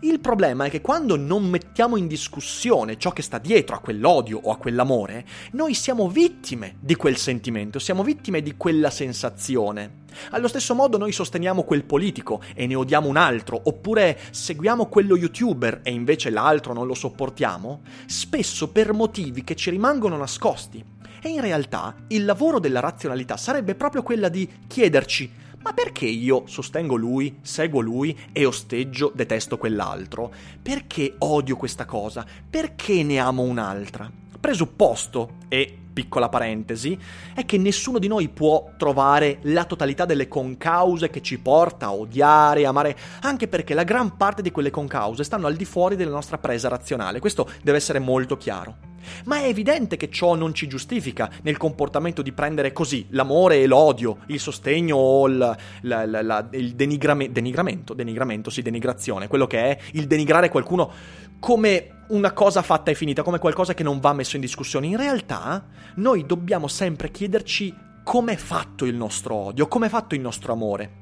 Il 0.00 0.20
problema 0.20 0.64
è 0.64 0.70
che 0.70 0.80
quando 0.80 1.16
non 1.16 1.48
mettiamo 1.48 1.96
in 1.96 2.06
discussione 2.06 2.98
ciò 2.98 3.10
che 3.12 3.22
sta 3.22 3.38
dietro 3.38 3.76
a 3.76 3.80
quell'odio 3.80 4.38
o 4.42 4.50
a 4.50 4.56
quell'amore, 4.56 5.24
noi 5.52 5.74
siamo 5.74 6.08
vittime 6.08 6.76
di 6.80 6.94
quel 6.94 7.16
sentimento, 7.16 7.78
siamo 7.78 8.02
vittime 8.02 8.42
di 8.42 8.56
quella 8.56 8.90
sensazione. 8.90 10.00
Allo 10.30 10.48
stesso 10.48 10.74
modo 10.74 10.98
noi 10.98 11.12
sosteniamo 11.12 11.62
quel 11.62 11.84
politico 11.84 12.42
e 12.54 12.66
ne 12.66 12.74
odiamo 12.74 13.08
un 13.08 13.16
altro, 13.16 13.60
oppure 13.64 14.18
seguiamo 14.30 14.86
quello 14.86 15.16
youtuber 15.16 15.80
e 15.82 15.90
invece 15.90 16.30
l'altro 16.30 16.72
non 16.72 16.86
lo 16.86 16.94
sopportiamo, 16.94 17.80
spesso 18.06 18.68
per 18.68 18.92
motivi 18.92 19.44
che 19.44 19.56
ci 19.56 19.70
rimangono 19.70 20.16
nascosti. 20.16 20.84
E 21.24 21.28
in 21.28 21.40
realtà 21.40 21.94
il 22.08 22.24
lavoro 22.24 22.58
della 22.58 22.80
razionalità 22.80 23.36
sarebbe 23.36 23.74
proprio 23.76 24.02
quella 24.02 24.28
di 24.28 24.48
chiederci 24.66 25.30
ma 25.62 25.72
perché 25.72 26.06
io 26.06 26.44
sostengo 26.46 26.96
lui, 26.96 27.38
seguo 27.42 27.80
lui 27.80 28.18
e 28.32 28.44
osteggio, 28.44 29.12
detesto 29.14 29.58
quell'altro? 29.58 30.32
Perché 30.60 31.14
odio 31.18 31.56
questa 31.56 31.84
cosa? 31.84 32.26
Perché 32.48 33.02
ne 33.02 33.18
amo 33.18 33.42
un'altra? 33.42 34.10
presupposto 34.42 35.34
e 35.48 35.78
piccola 35.92 36.28
parentesi, 36.28 36.98
è 37.32 37.44
che 37.44 37.58
nessuno 37.58 38.00
di 38.00 38.08
noi 38.08 38.28
può 38.28 38.72
trovare 38.76 39.38
la 39.42 39.64
totalità 39.64 40.04
delle 40.04 40.26
concause 40.26 41.10
che 41.10 41.22
ci 41.22 41.38
porta 41.38 41.86
a 41.86 41.92
odiare, 41.94 42.66
amare, 42.66 42.96
anche 43.20 43.46
perché 43.46 43.72
la 43.72 43.84
gran 43.84 44.16
parte 44.16 44.42
di 44.42 44.50
quelle 44.50 44.70
concause 44.70 45.22
stanno 45.22 45.46
al 45.46 45.54
di 45.54 45.64
fuori 45.64 45.94
della 45.94 46.10
nostra 46.10 46.38
presa 46.38 46.68
razionale. 46.68 47.20
Questo 47.20 47.48
deve 47.62 47.76
essere 47.76 48.00
molto 48.00 48.36
chiaro. 48.36 48.90
Ma 49.24 49.38
è 49.38 49.46
evidente 49.46 49.96
che 49.96 50.10
ciò 50.10 50.34
non 50.34 50.54
ci 50.54 50.66
giustifica 50.66 51.30
nel 51.42 51.56
comportamento 51.56 52.22
di 52.22 52.32
prendere 52.32 52.72
così 52.72 53.06
l'amore 53.10 53.60
e 53.60 53.66
l'odio, 53.66 54.18
il 54.26 54.40
sostegno 54.40 54.96
o 54.96 55.26
il, 55.28 55.36
la, 55.36 56.06
la, 56.06 56.22
la, 56.22 56.48
il 56.52 56.74
denigrame, 56.74 57.30
denigramento, 57.32 57.94
denigramento, 57.94 58.50
sì, 58.50 58.62
denigrazione, 58.62 59.28
quello 59.28 59.46
che 59.46 59.62
è 59.62 59.78
il 59.92 60.06
denigrare 60.06 60.48
qualcuno 60.48 60.90
come 61.38 62.04
una 62.08 62.32
cosa 62.32 62.62
fatta 62.62 62.90
e 62.90 62.94
finita, 62.94 63.22
come 63.22 63.38
qualcosa 63.38 63.74
che 63.74 63.82
non 63.82 63.98
va 64.00 64.12
messo 64.12 64.36
in 64.36 64.42
discussione. 64.42 64.86
In 64.86 64.96
realtà 64.96 65.66
noi 65.96 66.24
dobbiamo 66.26 66.68
sempre 66.68 67.10
chiederci 67.10 67.74
come 68.04 68.32
è 68.32 68.36
fatto 68.36 68.84
il 68.84 68.94
nostro 68.94 69.34
odio, 69.34 69.68
come 69.68 69.86
è 69.86 69.88
fatto 69.88 70.14
il 70.14 70.20
nostro 70.20 70.52
amore. 70.52 71.01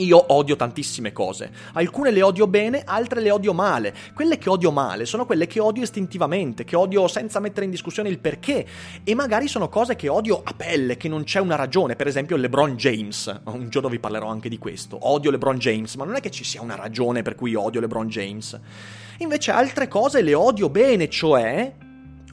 Io 0.00 0.32
odio 0.32 0.54
tantissime 0.54 1.12
cose, 1.12 1.50
alcune 1.72 2.12
le 2.12 2.22
odio 2.22 2.46
bene, 2.46 2.82
altre 2.84 3.20
le 3.20 3.32
odio 3.32 3.52
male. 3.52 3.92
Quelle 4.14 4.38
che 4.38 4.48
odio 4.48 4.70
male 4.70 5.04
sono 5.06 5.26
quelle 5.26 5.48
che 5.48 5.58
odio 5.58 5.82
istintivamente, 5.82 6.62
che 6.62 6.76
odio 6.76 7.08
senza 7.08 7.40
mettere 7.40 7.64
in 7.64 7.72
discussione 7.72 8.08
il 8.08 8.20
perché 8.20 8.64
e 9.02 9.14
magari 9.16 9.48
sono 9.48 9.68
cose 9.68 9.96
che 9.96 10.08
odio 10.08 10.40
a 10.44 10.54
pelle, 10.56 10.96
che 10.96 11.08
non 11.08 11.24
c'è 11.24 11.40
una 11.40 11.56
ragione, 11.56 11.96
per 11.96 12.06
esempio 12.06 12.36
LeBron 12.36 12.76
James. 12.76 13.40
Un 13.46 13.70
giorno 13.70 13.88
vi 13.88 13.98
parlerò 13.98 14.28
anche 14.28 14.48
di 14.48 14.58
questo. 14.58 14.98
Odio 15.00 15.32
LeBron 15.32 15.58
James, 15.58 15.96
ma 15.96 16.04
non 16.04 16.14
è 16.14 16.20
che 16.20 16.30
ci 16.30 16.44
sia 16.44 16.62
una 16.62 16.76
ragione 16.76 17.22
per 17.22 17.34
cui 17.34 17.56
odio 17.56 17.80
LeBron 17.80 18.06
James. 18.06 18.56
Invece 19.18 19.50
altre 19.50 19.88
cose 19.88 20.22
le 20.22 20.34
odio 20.34 20.70
bene, 20.70 21.08
cioè 21.08 21.74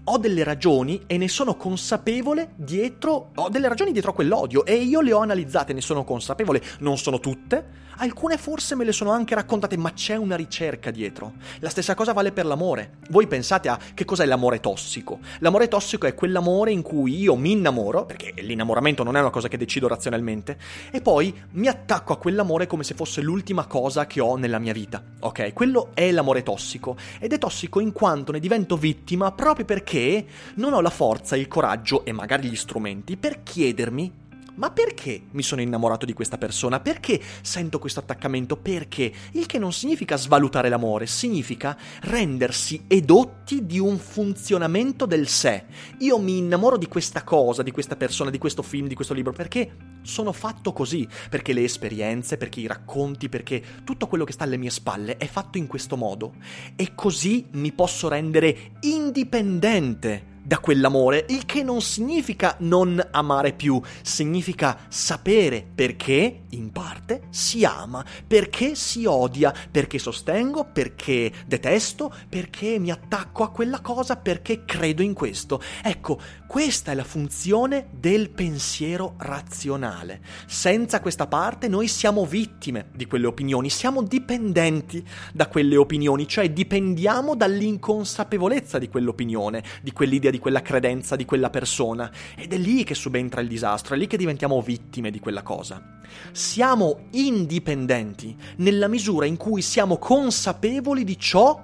ho 0.05 0.17
delle 0.17 0.43
ragioni 0.43 1.03
e 1.07 1.17
ne 1.17 1.27
sono 1.27 1.55
consapevole 1.55 2.51
dietro, 2.55 3.31
ho 3.35 3.49
delle 3.49 3.67
ragioni 3.67 3.91
dietro 3.91 4.11
a 4.11 4.13
quell'odio 4.13 4.65
e 4.65 4.75
io 4.75 5.01
le 5.01 5.13
ho 5.13 5.19
analizzate, 5.19 5.73
ne 5.73 5.81
sono 5.81 6.03
consapevole, 6.03 6.61
non 6.79 6.97
sono 6.97 7.19
tutte, 7.19 7.83
alcune 7.97 8.37
forse 8.37 8.75
me 8.75 8.83
le 8.83 8.91
sono 8.91 9.11
anche 9.11 9.35
raccontate, 9.35 9.77
ma 9.77 9.93
c'è 9.93 10.15
una 10.15 10.35
ricerca 10.35 10.91
dietro. 10.91 11.33
La 11.59 11.69
stessa 11.69 11.95
cosa 11.95 12.13
vale 12.13 12.31
per 12.31 12.45
l'amore. 12.45 12.97
Voi 13.09 13.27
pensate 13.27 13.69
a 13.69 13.79
che 13.93 14.05
cos'è 14.05 14.25
l'amore 14.25 14.59
tossico? 14.59 15.19
L'amore 15.39 15.67
tossico 15.67 16.07
è 16.07 16.13
quell'amore 16.13 16.71
in 16.71 16.81
cui 16.81 17.19
io 17.19 17.35
mi 17.35 17.51
innamoro, 17.51 18.05
perché 18.05 18.33
l'innamoramento 18.41 19.03
non 19.03 19.15
è 19.15 19.19
una 19.19 19.29
cosa 19.29 19.47
che 19.47 19.57
decido 19.57 19.87
razionalmente, 19.87 20.57
e 20.91 21.01
poi 21.01 21.33
mi 21.51 21.67
attacco 21.67 22.13
a 22.13 22.17
quell'amore 22.17 22.67
come 22.67 22.83
se 22.83 22.93
fosse 22.93 23.21
l'ultima 23.21 23.65
cosa 23.65 24.05
che 24.07 24.19
ho 24.19 24.35
nella 24.35 24.59
mia 24.59 24.73
vita. 24.73 25.03
Ok? 25.19 25.53
Quello 25.53 25.91
è 25.93 26.11
l'amore 26.11 26.43
tossico 26.43 26.95
ed 27.19 27.33
è 27.33 27.37
tossico 27.37 27.79
in 27.79 27.91
quanto 27.91 28.31
ne 28.31 28.39
divento 28.39 28.77
vittima 28.77 29.31
proprio 29.31 29.65
perché 29.65 30.25
non 30.55 30.73
ho 30.73 30.81
la 30.81 30.89
forza, 30.89 31.35
il 31.35 31.47
coraggio 31.47 32.05
e 32.05 32.11
magari 32.11 32.49
gli 32.49 32.55
strumenti 32.55 33.17
per 33.17 33.43
chiedermi 33.43 34.23
ma 34.55 34.71
perché 34.71 35.23
mi 35.31 35.43
sono 35.43 35.61
innamorato 35.61 36.05
di 36.05 36.13
questa 36.13 36.37
persona? 36.37 36.79
Perché 36.79 37.21
sento 37.41 37.79
questo 37.79 37.99
attaccamento? 37.99 38.57
Perché? 38.57 39.11
Il 39.31 39.45
che 39.45 39.59
non 39.59 39.73
significa 39.73 40.17
svalutare 40.17 40.69
l'amore, 40.69 41.07
significa 41.07 41.77
rendersi 42.01 42.83
edotti 42.87 43.65
di 43.65 43.79
un 43.79 43.97
funzionamento 43.97 45.05
del 45.05 45.27
sé. 45.27 45.65
Io 45.99 46.17
mi 46.17 46.37
innamoro 46.37 46.77
di 46.77 46.87
questa 46.87 47.23
cosa, 47.23 47.63
di 47.63 47.71
questa 47.71 47.95
persona, 47.95 48.29
di 48.29 48.37
questo 48.37 48.61
film, 48.61 48.87
di 48.87 48.95
questo 48.95 49.13
libro, 49.13 49.33
perché 49.33 49.75
sono 50.01 50.31
fatto 50.31 50.71
così, 50.71 51.07
perché 51.29 51.53
le 51.53 51.63
esperienze, 51.63 52.37
perché 52.37 52.59
i 52.59 52.67
racconti, 52.67 53.29
perché 53.29 53.61
tutto 53.83 54.07
quello 54.07 54.23
che 54.23 54.33
sta 54.33 54.43
alle 54.43 54.57
mie 54.57 54.69
spalle 54.69 55.17
è 55.17 55.27
fatto 55.27 55.57
in 55.57 55.67
questo 55.67 55.97
modo. 55.97 56.35
E 56.75 56.93
così 56.95 57.45
mi 57.51 57.71
posso 57.71 58.07
rendere 58.07 58.73
indipendente 58.81 60.33
da 60.45 60.59
quell'amore, 60.59 61.25
il 61.29 61.45
che 61.45 61.63
non 61.63 61.81
significa 61.81 62.55
non 62.59 63.03
amare 63.11 63.53
più, 63.53 63.81
significa 64.03 64.77
sapere 64.87 65.65
perché, 65.73 66.43
in 66.49 66.71
parte, 66.71 67.23
si 67.31 67.65
ama, 67.65 68.05
perché 68.27 68.75
si 68.75 69.05
odia, 69.05 69.51
perché 69.71 69.97
sostengo, 69.97 70.65
perché 70.71 71.31
detesto, 71.47 72.13
perché 72.29 72.77
mi 72.77 72.91
attacco 72.91 73.43
a 73.43 73.49
quella 73.49 73.81
cosa, 73.81 74.17
perché 74.17 74.65
credo 74.65 75.01
in 75.01 75.13
questo. 75.13 75.59
Ecco, 75.81 76.19
questa 76.45 76.91
è 76.91 76.95
la 76.95 77.03
funzione 77.03 77.87
del 77.89 78.29
pensiero 78.29 79.15
razionale. 79.17 80.21
Senza 80.45 81.01
questa 81.01 81.25
parte 81.25 81.67
noi 81.67 81.87
siamo 81.87 82.23
vittime 82.23 82.89
di 82.93 83.07
quelle 83.07 83.25
opinioni, 83.25 83.71
siamo 83.71 84.03
dipendenti 84.03 85.03
da 85.33 85.47
quelle 85.47 85.75
opinioni, 85.75 86.27
cioè 86.27 86.51
dipendiamo 86.51 87.35
dall'inconsapevolezza 87.35 88.77
di 88.77 88.89
quell'opinione, 88.89 89.63
di 89.81 89.91
quell'idea 89.91 90.33
di 90.35 90.41
quella 90.41 90.61
credenza 90.61 91.15
di 91.15 91.25
quella 91.25 91.49
persona 91.49 92.11
ed 92.35 92.53
è 92.53 92.57
lì 92.57 92.83
che 92.83 92.93
subentra 92.93 93.41
il 93.41 93.47
disastro, 93.47 93.95
è 93.95 93.97
lì 93.97 94.07
che 94.07 94.17
diventiamo 94.17 94.61
vittime 94.61 95.11
di 95.11 95.19
quella 95.19 95.41
cosa. 95.41 95.99
Siamo 96.31 97.07
indipendenti 97.11 98.35
nella 98.57 98.87
misura 98.87 99.25
in 99.25 99.37
cui 99.37 99.61
siamo 99.61 99.97
consapevoli 99.97 101.03
di 101.03 101.17
ciò 101.17 101.63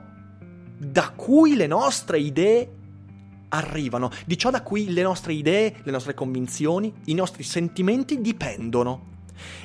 da 0.78 1.12
cui 1.16 1.56
le 1.56 1.68
nostre 1.68 2.20
idee 2.20 2.70
arrivano, 3.50 4.10
di 4.26 4.38
ciò 4.38 4.50
da 4.50 4.64
cui 4.64 4.92
le 4.92 5.02
nostre 5.04 5.34
idee, 5.34 5.76
le 5.84 5.92
nostre 5.92 6.14
convinzioni, 6.14 6.94
i 7.06 7.14
nostri 7.14 7.44
sentimenti 7.44 8.22
dipendono. 8.22 9.10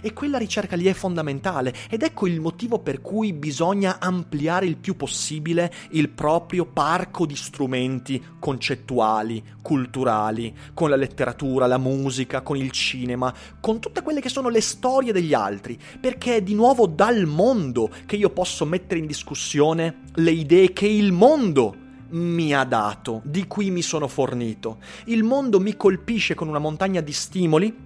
E 0.00 0.12
quella 0.12 0.38
ricerca 0.38 0.76
lì 0.76 0.86
è 0.86 0.92
fondamentale 0.92 1.74
ed 1.88 2.02
ecco 2.02 2.26
il 2.26 2.40
motivo 2.40 2.78
per 2.78 3.00
cui 3.00 3.32
bisogna 3.32 3.98
ampliare 3.98 4.66
il 4.66 4.76
più 4.76 4.96
possibile 4.96 5.72
il 5.90 6.08
proprio 6.08 6.66
parco 6.66 7.26
di 7.26 7.36
strumenti 7.36 8.22
concettuali, 8.38 9.42
culturali, 9.62 10.54
con 10.74 10.90
la 10.90 10.96
letteratura, 10.96 11.66
la 11.66 11.78
musica, 11.78 12.42
con 12.42 12.56
il 12.56 12.70
cinema, 12.70 13.32
con 13.60 13.80
tutte 13.80 14.02
quelle 14.02 14.20
che 14.20 14.28
sono 14.28 14.48
le 14.48 14.60
storie 14.60 15.12
degli 15.12 15.34
altri, 15.34 15.78
perché 16.00 16.36
è 16.36 16.42
di 16.42 16.54
nuovo 16.54 16.86
dal 16.86 17.26
mondo 17.26 17.90
che 18.06 18.16
io 18.16 18.30
posso 18.30 18.64
mettere 18.64 19.00
in 19.00 19.06
discussione 19.06 20.02
le 20.14 20.30
idee 20.30 20.72
che 20.72 20.86
il 20.86 21.12
mondo 21.12 21.84
mi 22.10 22.54
ha 22.54 22.64
dato, 22.64 23.20
di 23.24 23.46
cui 23.46 23.70
mi 23.70 23.82
sono 23.82 24.06
fornito. 24.08 24.78
Il 25.06 25.24
mondo 25.24 25.58
mi 25.60 25.76
colpisce 25.76 26.34
con 26.34 26.48
una 26.48 26.58
montagna 26.58 27.00
di 27.00 27.12
stimoli 27.12 27.85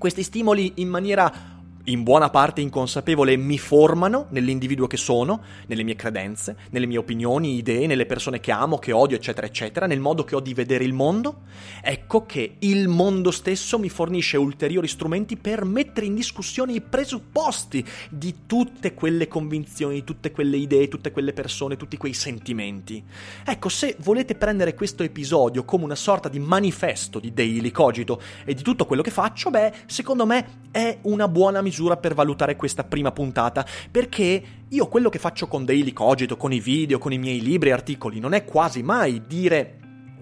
questi 0.00 0.22
stimoli 0.22 0.72
in 0.76 0.88
maniera 0.88 1.59
in 1.90 2.04
buona 2.04 2.30
parte 2.30 2.60
inconsapevole 2.60 3.36
mi 3.36 3.58
formano 3.58 4.26
nell'individuo 4.30 4.86
che 4.86 4.96
sono, 4.96 5.42
nelle 5.66 5.82
mie 5.82 5.96
credenze, 5.96 6.56
nelle 6.70 6.86
mie 6.86 6.98
opinioni, 6.98 7.56
idee, 7.56 7.86
nelle 7.86 8.06
persone 8.06 8.38
che 8.38 8.52
amo, 8.52 8.78
che 8.78 8.92
odio, 8.92 9.16
eccetera, 9.16 9.46
eccetera, 9.46 9.86
nel 9.86 9.98
modo 9.98 10.22
che 10.22 10.36
ho 10.36 10.40
di 10.40 10.54
vedere 10.54 10.84
il 10.84 10.92
mondo, 10.92 11.42
ecco 11.82 12.26
che 12.26 12.56
il 12.60 12.86
mondo 12.86 13.32
stesso 13.32 13.78
mi 13.78 13.88
fornisce 13.88 14.36
ulteriori 14.36 14.86
strumenti 14.86 15.36
per 15.36 15.64
mettere 15.64 16.06
in 16.06 16.14
discussione 16.14 16.72
i 16.72 16.80
presupposti 16.80 17.84
di 18.08 18.46
tutte 18.46 18.94
quelle 18.94 19.26
convinzioni, 19.26 20.04
tutte 20.04 20.30
quelle 20.30 20.58
idee, 20.58 20.88
tutte 20.88 21.10
quelle 21.10 21.32
persone, 21.32 21.76
tutti 21.76 21.96
quei 21.96 22.14
sentimenti. 22.14 23.02
Ecco, 23.44 23.68
se 23.68 23.96
volete 24.00 24.36
prendere 24.36 24.74
questo 24.74 25.02
episodio 25.02 25.64
come 25.64 25.84
una 25.84 25.96
sorta 25.96 26.28
di 26.28 26.38
manifesto 26.38 27.18
di 27.18 27.32
Daily 27.34 27.72
Cogito 27.72 28.20
e 28.44 28.54
di 28.54 28.62
tutto 28.62 28.86
quello 28.86 29.02
che 29.02 29.10
faccio, 29.10 29.50
beh, 29.50 29.72
secondo 29.86 30.24
me 30.24 30.68
è 30.70 30.98
una 31.02 31.26
buona 31.26 31.60
misura 31.60 31.78
misura 31.80 31.96
per 31.96 32.14
valutare 32.14 32.56
questa 32.56 32.84
prima 32.84 33.10
puntata, 33.10 33.64
perché 33.90 34.42
io 34.68 34.86
quello 34.88 35.08
che 35.08 35.18
faccio 35.18 35.48
con 35.48 35.64
Daily 35.64 35.92
Cogito, 35.92 36.36
con 36.36 36.52
i 36.52 36.60
video, 36.60 36.98
con 36.98 37.12
i 37.12 37.18
miei 37.18 37.40
libri 37.40 37.70
e 37.70 37.72
articoli, 37.72 38.20
non 38.20 38.34
è 38.34 38.44
quasi 38.44 38.82
mai 38.82 39.22
dire 39.26 39.76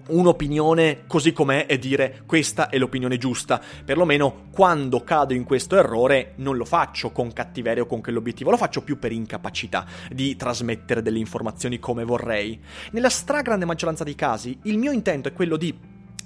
un'opinione 0.09 1.03
così 1.05 1.33
com'è 1.33 1.65
e 1.69 1.77
dire 1.77 2.23
questa 2.25 2.69
è 2.69 2.77
l'opinione 2.77 3.17
giusta. 3.17 3.61
Perlomeno 3.83 4.45
quando 4.51 5.03
cado 5.03 5.33
in 5.33 5.43
questo 5.43 5.75
errore 5.75 6.33
non 6.37 6.55
lo 6.55 6.65
faccio 6.65 7.11
con 7.11 7.31
cattiveria 7.31 7.83
o 7.83 7.85
con 7.85 8.01
quell'obiettivo, 8.01 8.49
lo 8.49 8.57
faccio 8.57 8.81
più 8.81 8.97
per 8.97 9.11
incapacità 9.11 9.85
di 10.09 10.35
trasmettere 10.35 11.01
delle 11.01 11.19
informazioni 11.19 11.77
come 11.77 12.05
vorrei. 12.05 12.59
Nella 12.91 13.09
stragrande 13.09 13.65
maggioranza 13.65 14.05
dei 14.05 14.15
casi 14.15 14.57
il 14.63 14.77
mio 14.77 14.91
intento 14.91 15.27
è 15.27 15.33
quello 15.33 15.57
di 15.57 15.77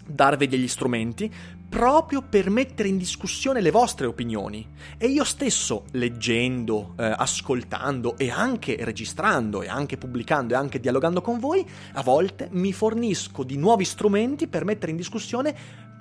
darvi 0.05 0.47
degli 0.47 0.67
strumenti 0.67 1.31
proprio 1.73 2.21
per 2.21 2.51
mettere 2.51 2.87
in 2.87 2.99
discussione 2.99 3.59
le 3.59 3.71
vostre 3.71 4.05
opinioni. 4.05 4.63
E 4.95 5.07
io 5.07 5.23
stesso, 5.23 5.85
leggendo, 5.93 6.93
eh, 6.99 7.11
ascoltando 7.17 8.15
e 8.15 8.29
anche 8.29 8.77
registrando 8.81 9.63
e 9.63 9.69
anche 9.69 9.97
pubblicando 9.97 10.53
e 10.53 10.57
anche 10.57 10.79
dialogando 10.79 11.21
con 11.21 11.39
voi, 11.39 11.65
a 11.93 12.03
volte 12.03 12.47
mi 12.51 12.71
fornisco 12.73 13.41
di 13.41 13.57
nuovi 13.57 13.85
strumenti 13.85 14.45
per 14.45 14.65
mettere 14.65 14.91
in 14.91 14.97
discussione 14.97 15.55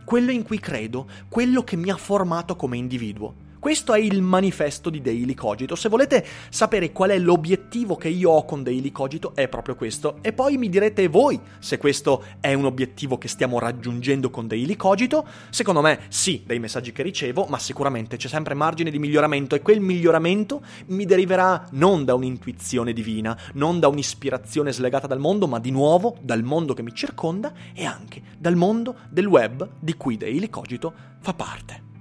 quello 0.05 0.31
in 0.31 0.43
cui 0.43 0.61
credo, 0.61 1.09
quello 1.31 1.65
che 1.65 1.77
mi 1.77 1.89
ha 1.89 1.97
formato 1.97 2.55
come 2.55 2.77
individuo 2.77 3.52
Questo 3.63 3.95
è 3.95 4.01
il 4.01 4.23
manifesto 4.23 4.91
di 4.91 5.01
Daily 5.01 5.35
Cogito. 5.35 5.77
Se 5.77 5.89
volete 5.89 6.27
sapere 6.49 6.91
qual 6.91 7.11
è 7.11 7.19
l'obiettivo 7.19 7.95
che 7.95 8.09
io 8.09 8.33
ho 8.33 8.45
con 8.45 8.65
Daily 8.65 8.91
Cogito, 8.91 9.37
è 9.37 9.47
proprio 9.47 9.77
questo. 9.77 10.19
E 10.21 10.33
poi 10.33 10.57
mi 10.57 10.69
direte 10.69 11.07
voi 11.07 11.39
se 11.61 11.79
questo 11.79 12.25
è 12.41 12.55
un 12.55 12.65
obiettivo 12.65 13.19
che 13.19 13.29
stiamo 13.29 13.61
raggiungendo 13.61 14.31
con 14.31 14.49
Daily 14.49 14.75
Cogito. 14.75 15.25
Secondo 15.51 15.81
me 15.81 16.01
sì, 16.09 16.43
dai 16.45 16.59
messaggi 16.59 16.91
che 16.91 17.05
ricevo, 17.05 17.45
ma 17.45 17.61
sicuramente 17.61 18.17
c'è 18.17 18.27
sempre 18.27 18.55
margine 18.55 18.91
di 18.91 18.99
miglioramento 18.99 19.55
e 19.55 19.63
quel 19.63 19.79
miglioramento 19.79 20.61
mi 20.87 21.05
deriverà 21.05 21.69
non 21.71 22.05
da 22.05 22.15
un'intuizione 22.15 22.93
divina, 22.93 23.39
non 23.53 23.79
da 23.79 23.87
un'ispirazione 23.87 24.73
slegata 24.73 25.07
dal 25.07 25.21
mondo, 25.21 25.47
ma 25.47 25.61
di 25.61 25.71
nuovo 25.71 26.17
dal 26.21 26.43
mondo 26.43 26.75
che 26.75 26.83
mi 26.83 26.93
circonda 26.93 27.53
e 27.73 27.85
anche 27.85 28.23
dal 28.37 28.57
mondo 28.57 28.97
del 29.09 29.27
web 29.27 29.69
di 29.79 29.95
cui 29.95 30.17
Daily 30.17 30.51
Cogito 30.51 30.93
fa 31.21 31.33
parte. 31.33 31.92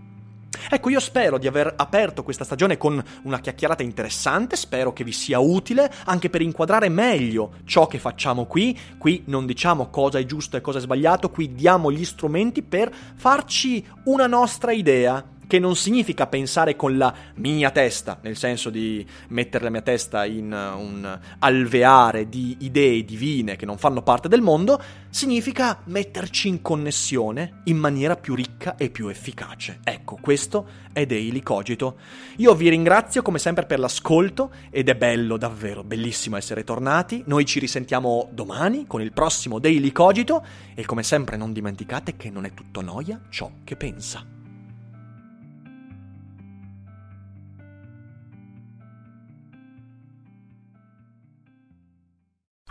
Ecco, 0.70 0.90
io 0.90 1.00
spero 1.00 1.38
di 1.38 1.48
aver 1.48 1.74
aperto 1.78 2.24
questa 2.24 2.44
stagione 2.44 2.78
con 2.78 3.02
una 3.24 3.40
chiacchierata 3.40 3.84
interessante, 3.84 4.56
spero 4.56 4.94
che 4.94 5.04
vi 5.04 5.12
sia 5.12 5.40
utile 5.40 5.92
anche 6.06 6.30
per 6.30 6.42
inquadrare 6.42 6.90
meglio 6.90 7.54
ciò 7.66 7.88
che 7.88 8.00
facciamo 8.00 8.46
qui. 8.46 8.78
Qui 8.98 9.24
non 9.28 9.46
diciamo 9.46 9.90
cosa 9.90 10.20
è 10.20 10.26
giusto 10.26 10.58
e 10.58 10.62
cosa 10.62 10.78
è 10.78 10.82
sbagliato, 10.82 11.30
qui 11.30 11.54
diamo 11.54 11.92
gli 11.92 12.06
strumenti 12.06 12.62
per 12.62 12.94
farci 13.16 13.86
una 14.06 14.28
nostra 14.28 14.72
idea 14.72 15.24
che 15.52 15.60
non 15.60 15.76
significa 15.76 16.28
pensare 16.28 16.78
con 16.78 16.96
la 16.98 17.14
mia 17.36 17.72
testa, 17.72 18.18
nel 18.22 18.38
senso 18.38 18.70
di 18.70 19.06
mettere 19.28 19.66
la 19.66 19.70
mia 19.70 19.82
testa 19.82 20.24
in 20.24 20.46
un 20.46 21.20
alveare 21.40 22.30
di 22.30 22.56
idee 22.60 23.04
divine 23.04 23.58
che 23.58 23.66
non 23.66 23.78
fanno 23.78 24.02
parte 24.02 24.30
del 24.30 24.40
mondo, 24.40 24.82
significa 25.10 25.82
metterci 25.88 26.48
in 26.48 26.62
connessione 26.62 27.64
in 27.66 27.76
maniera 27.76 28.16
più 28.16 28.34
ricca 28.34 28.78
e 28.78 28.90
più 28.90 29.10
efficace. 29.10 29.80
Ecco, 29.84 30.18
questo 30.22 30.66
è 30.94 31.06
Daily 31.06 31.42
Cogito. 31.42 31.98
Io 32.38 32.56
vi 32.56 32.70
ringrazio 32.70 33.22
come 33.22 33.38
sempre 33.38 33.66
per 33.66 33.80
l'ascolto 33.80 34.54
ed 34.70 34.88
è 34.88 34.96
bello, 34.96 35.36
davvero 35.36 35.84
bellissimo 35.84 36.38
essere 36.38 36.64
tornati. 36.64 37.24
Noi 37.28 37.44
ci 37.44 37.60
risentiamo 37.60 38.30
domani 38.32 38.88
con 38.88 39.02
il 39.02 39.12
prossimo 39.12 39.60
Daily 39.60 39.92
Cogito 39.92 40.46
e 40.74 40.86
come 40.86 41.04
sempre 41.04 41.36
non 41.36 41.52
dimenticate 41.52 42.16
che 42.16 42.30
non 42.30 42.46
è 42.46 42.54
tutto 42.54 42.80
noia 42.80 43.20
ciò 43.28 43.52
che 43.66 43.76
pensa. 43.76 44.40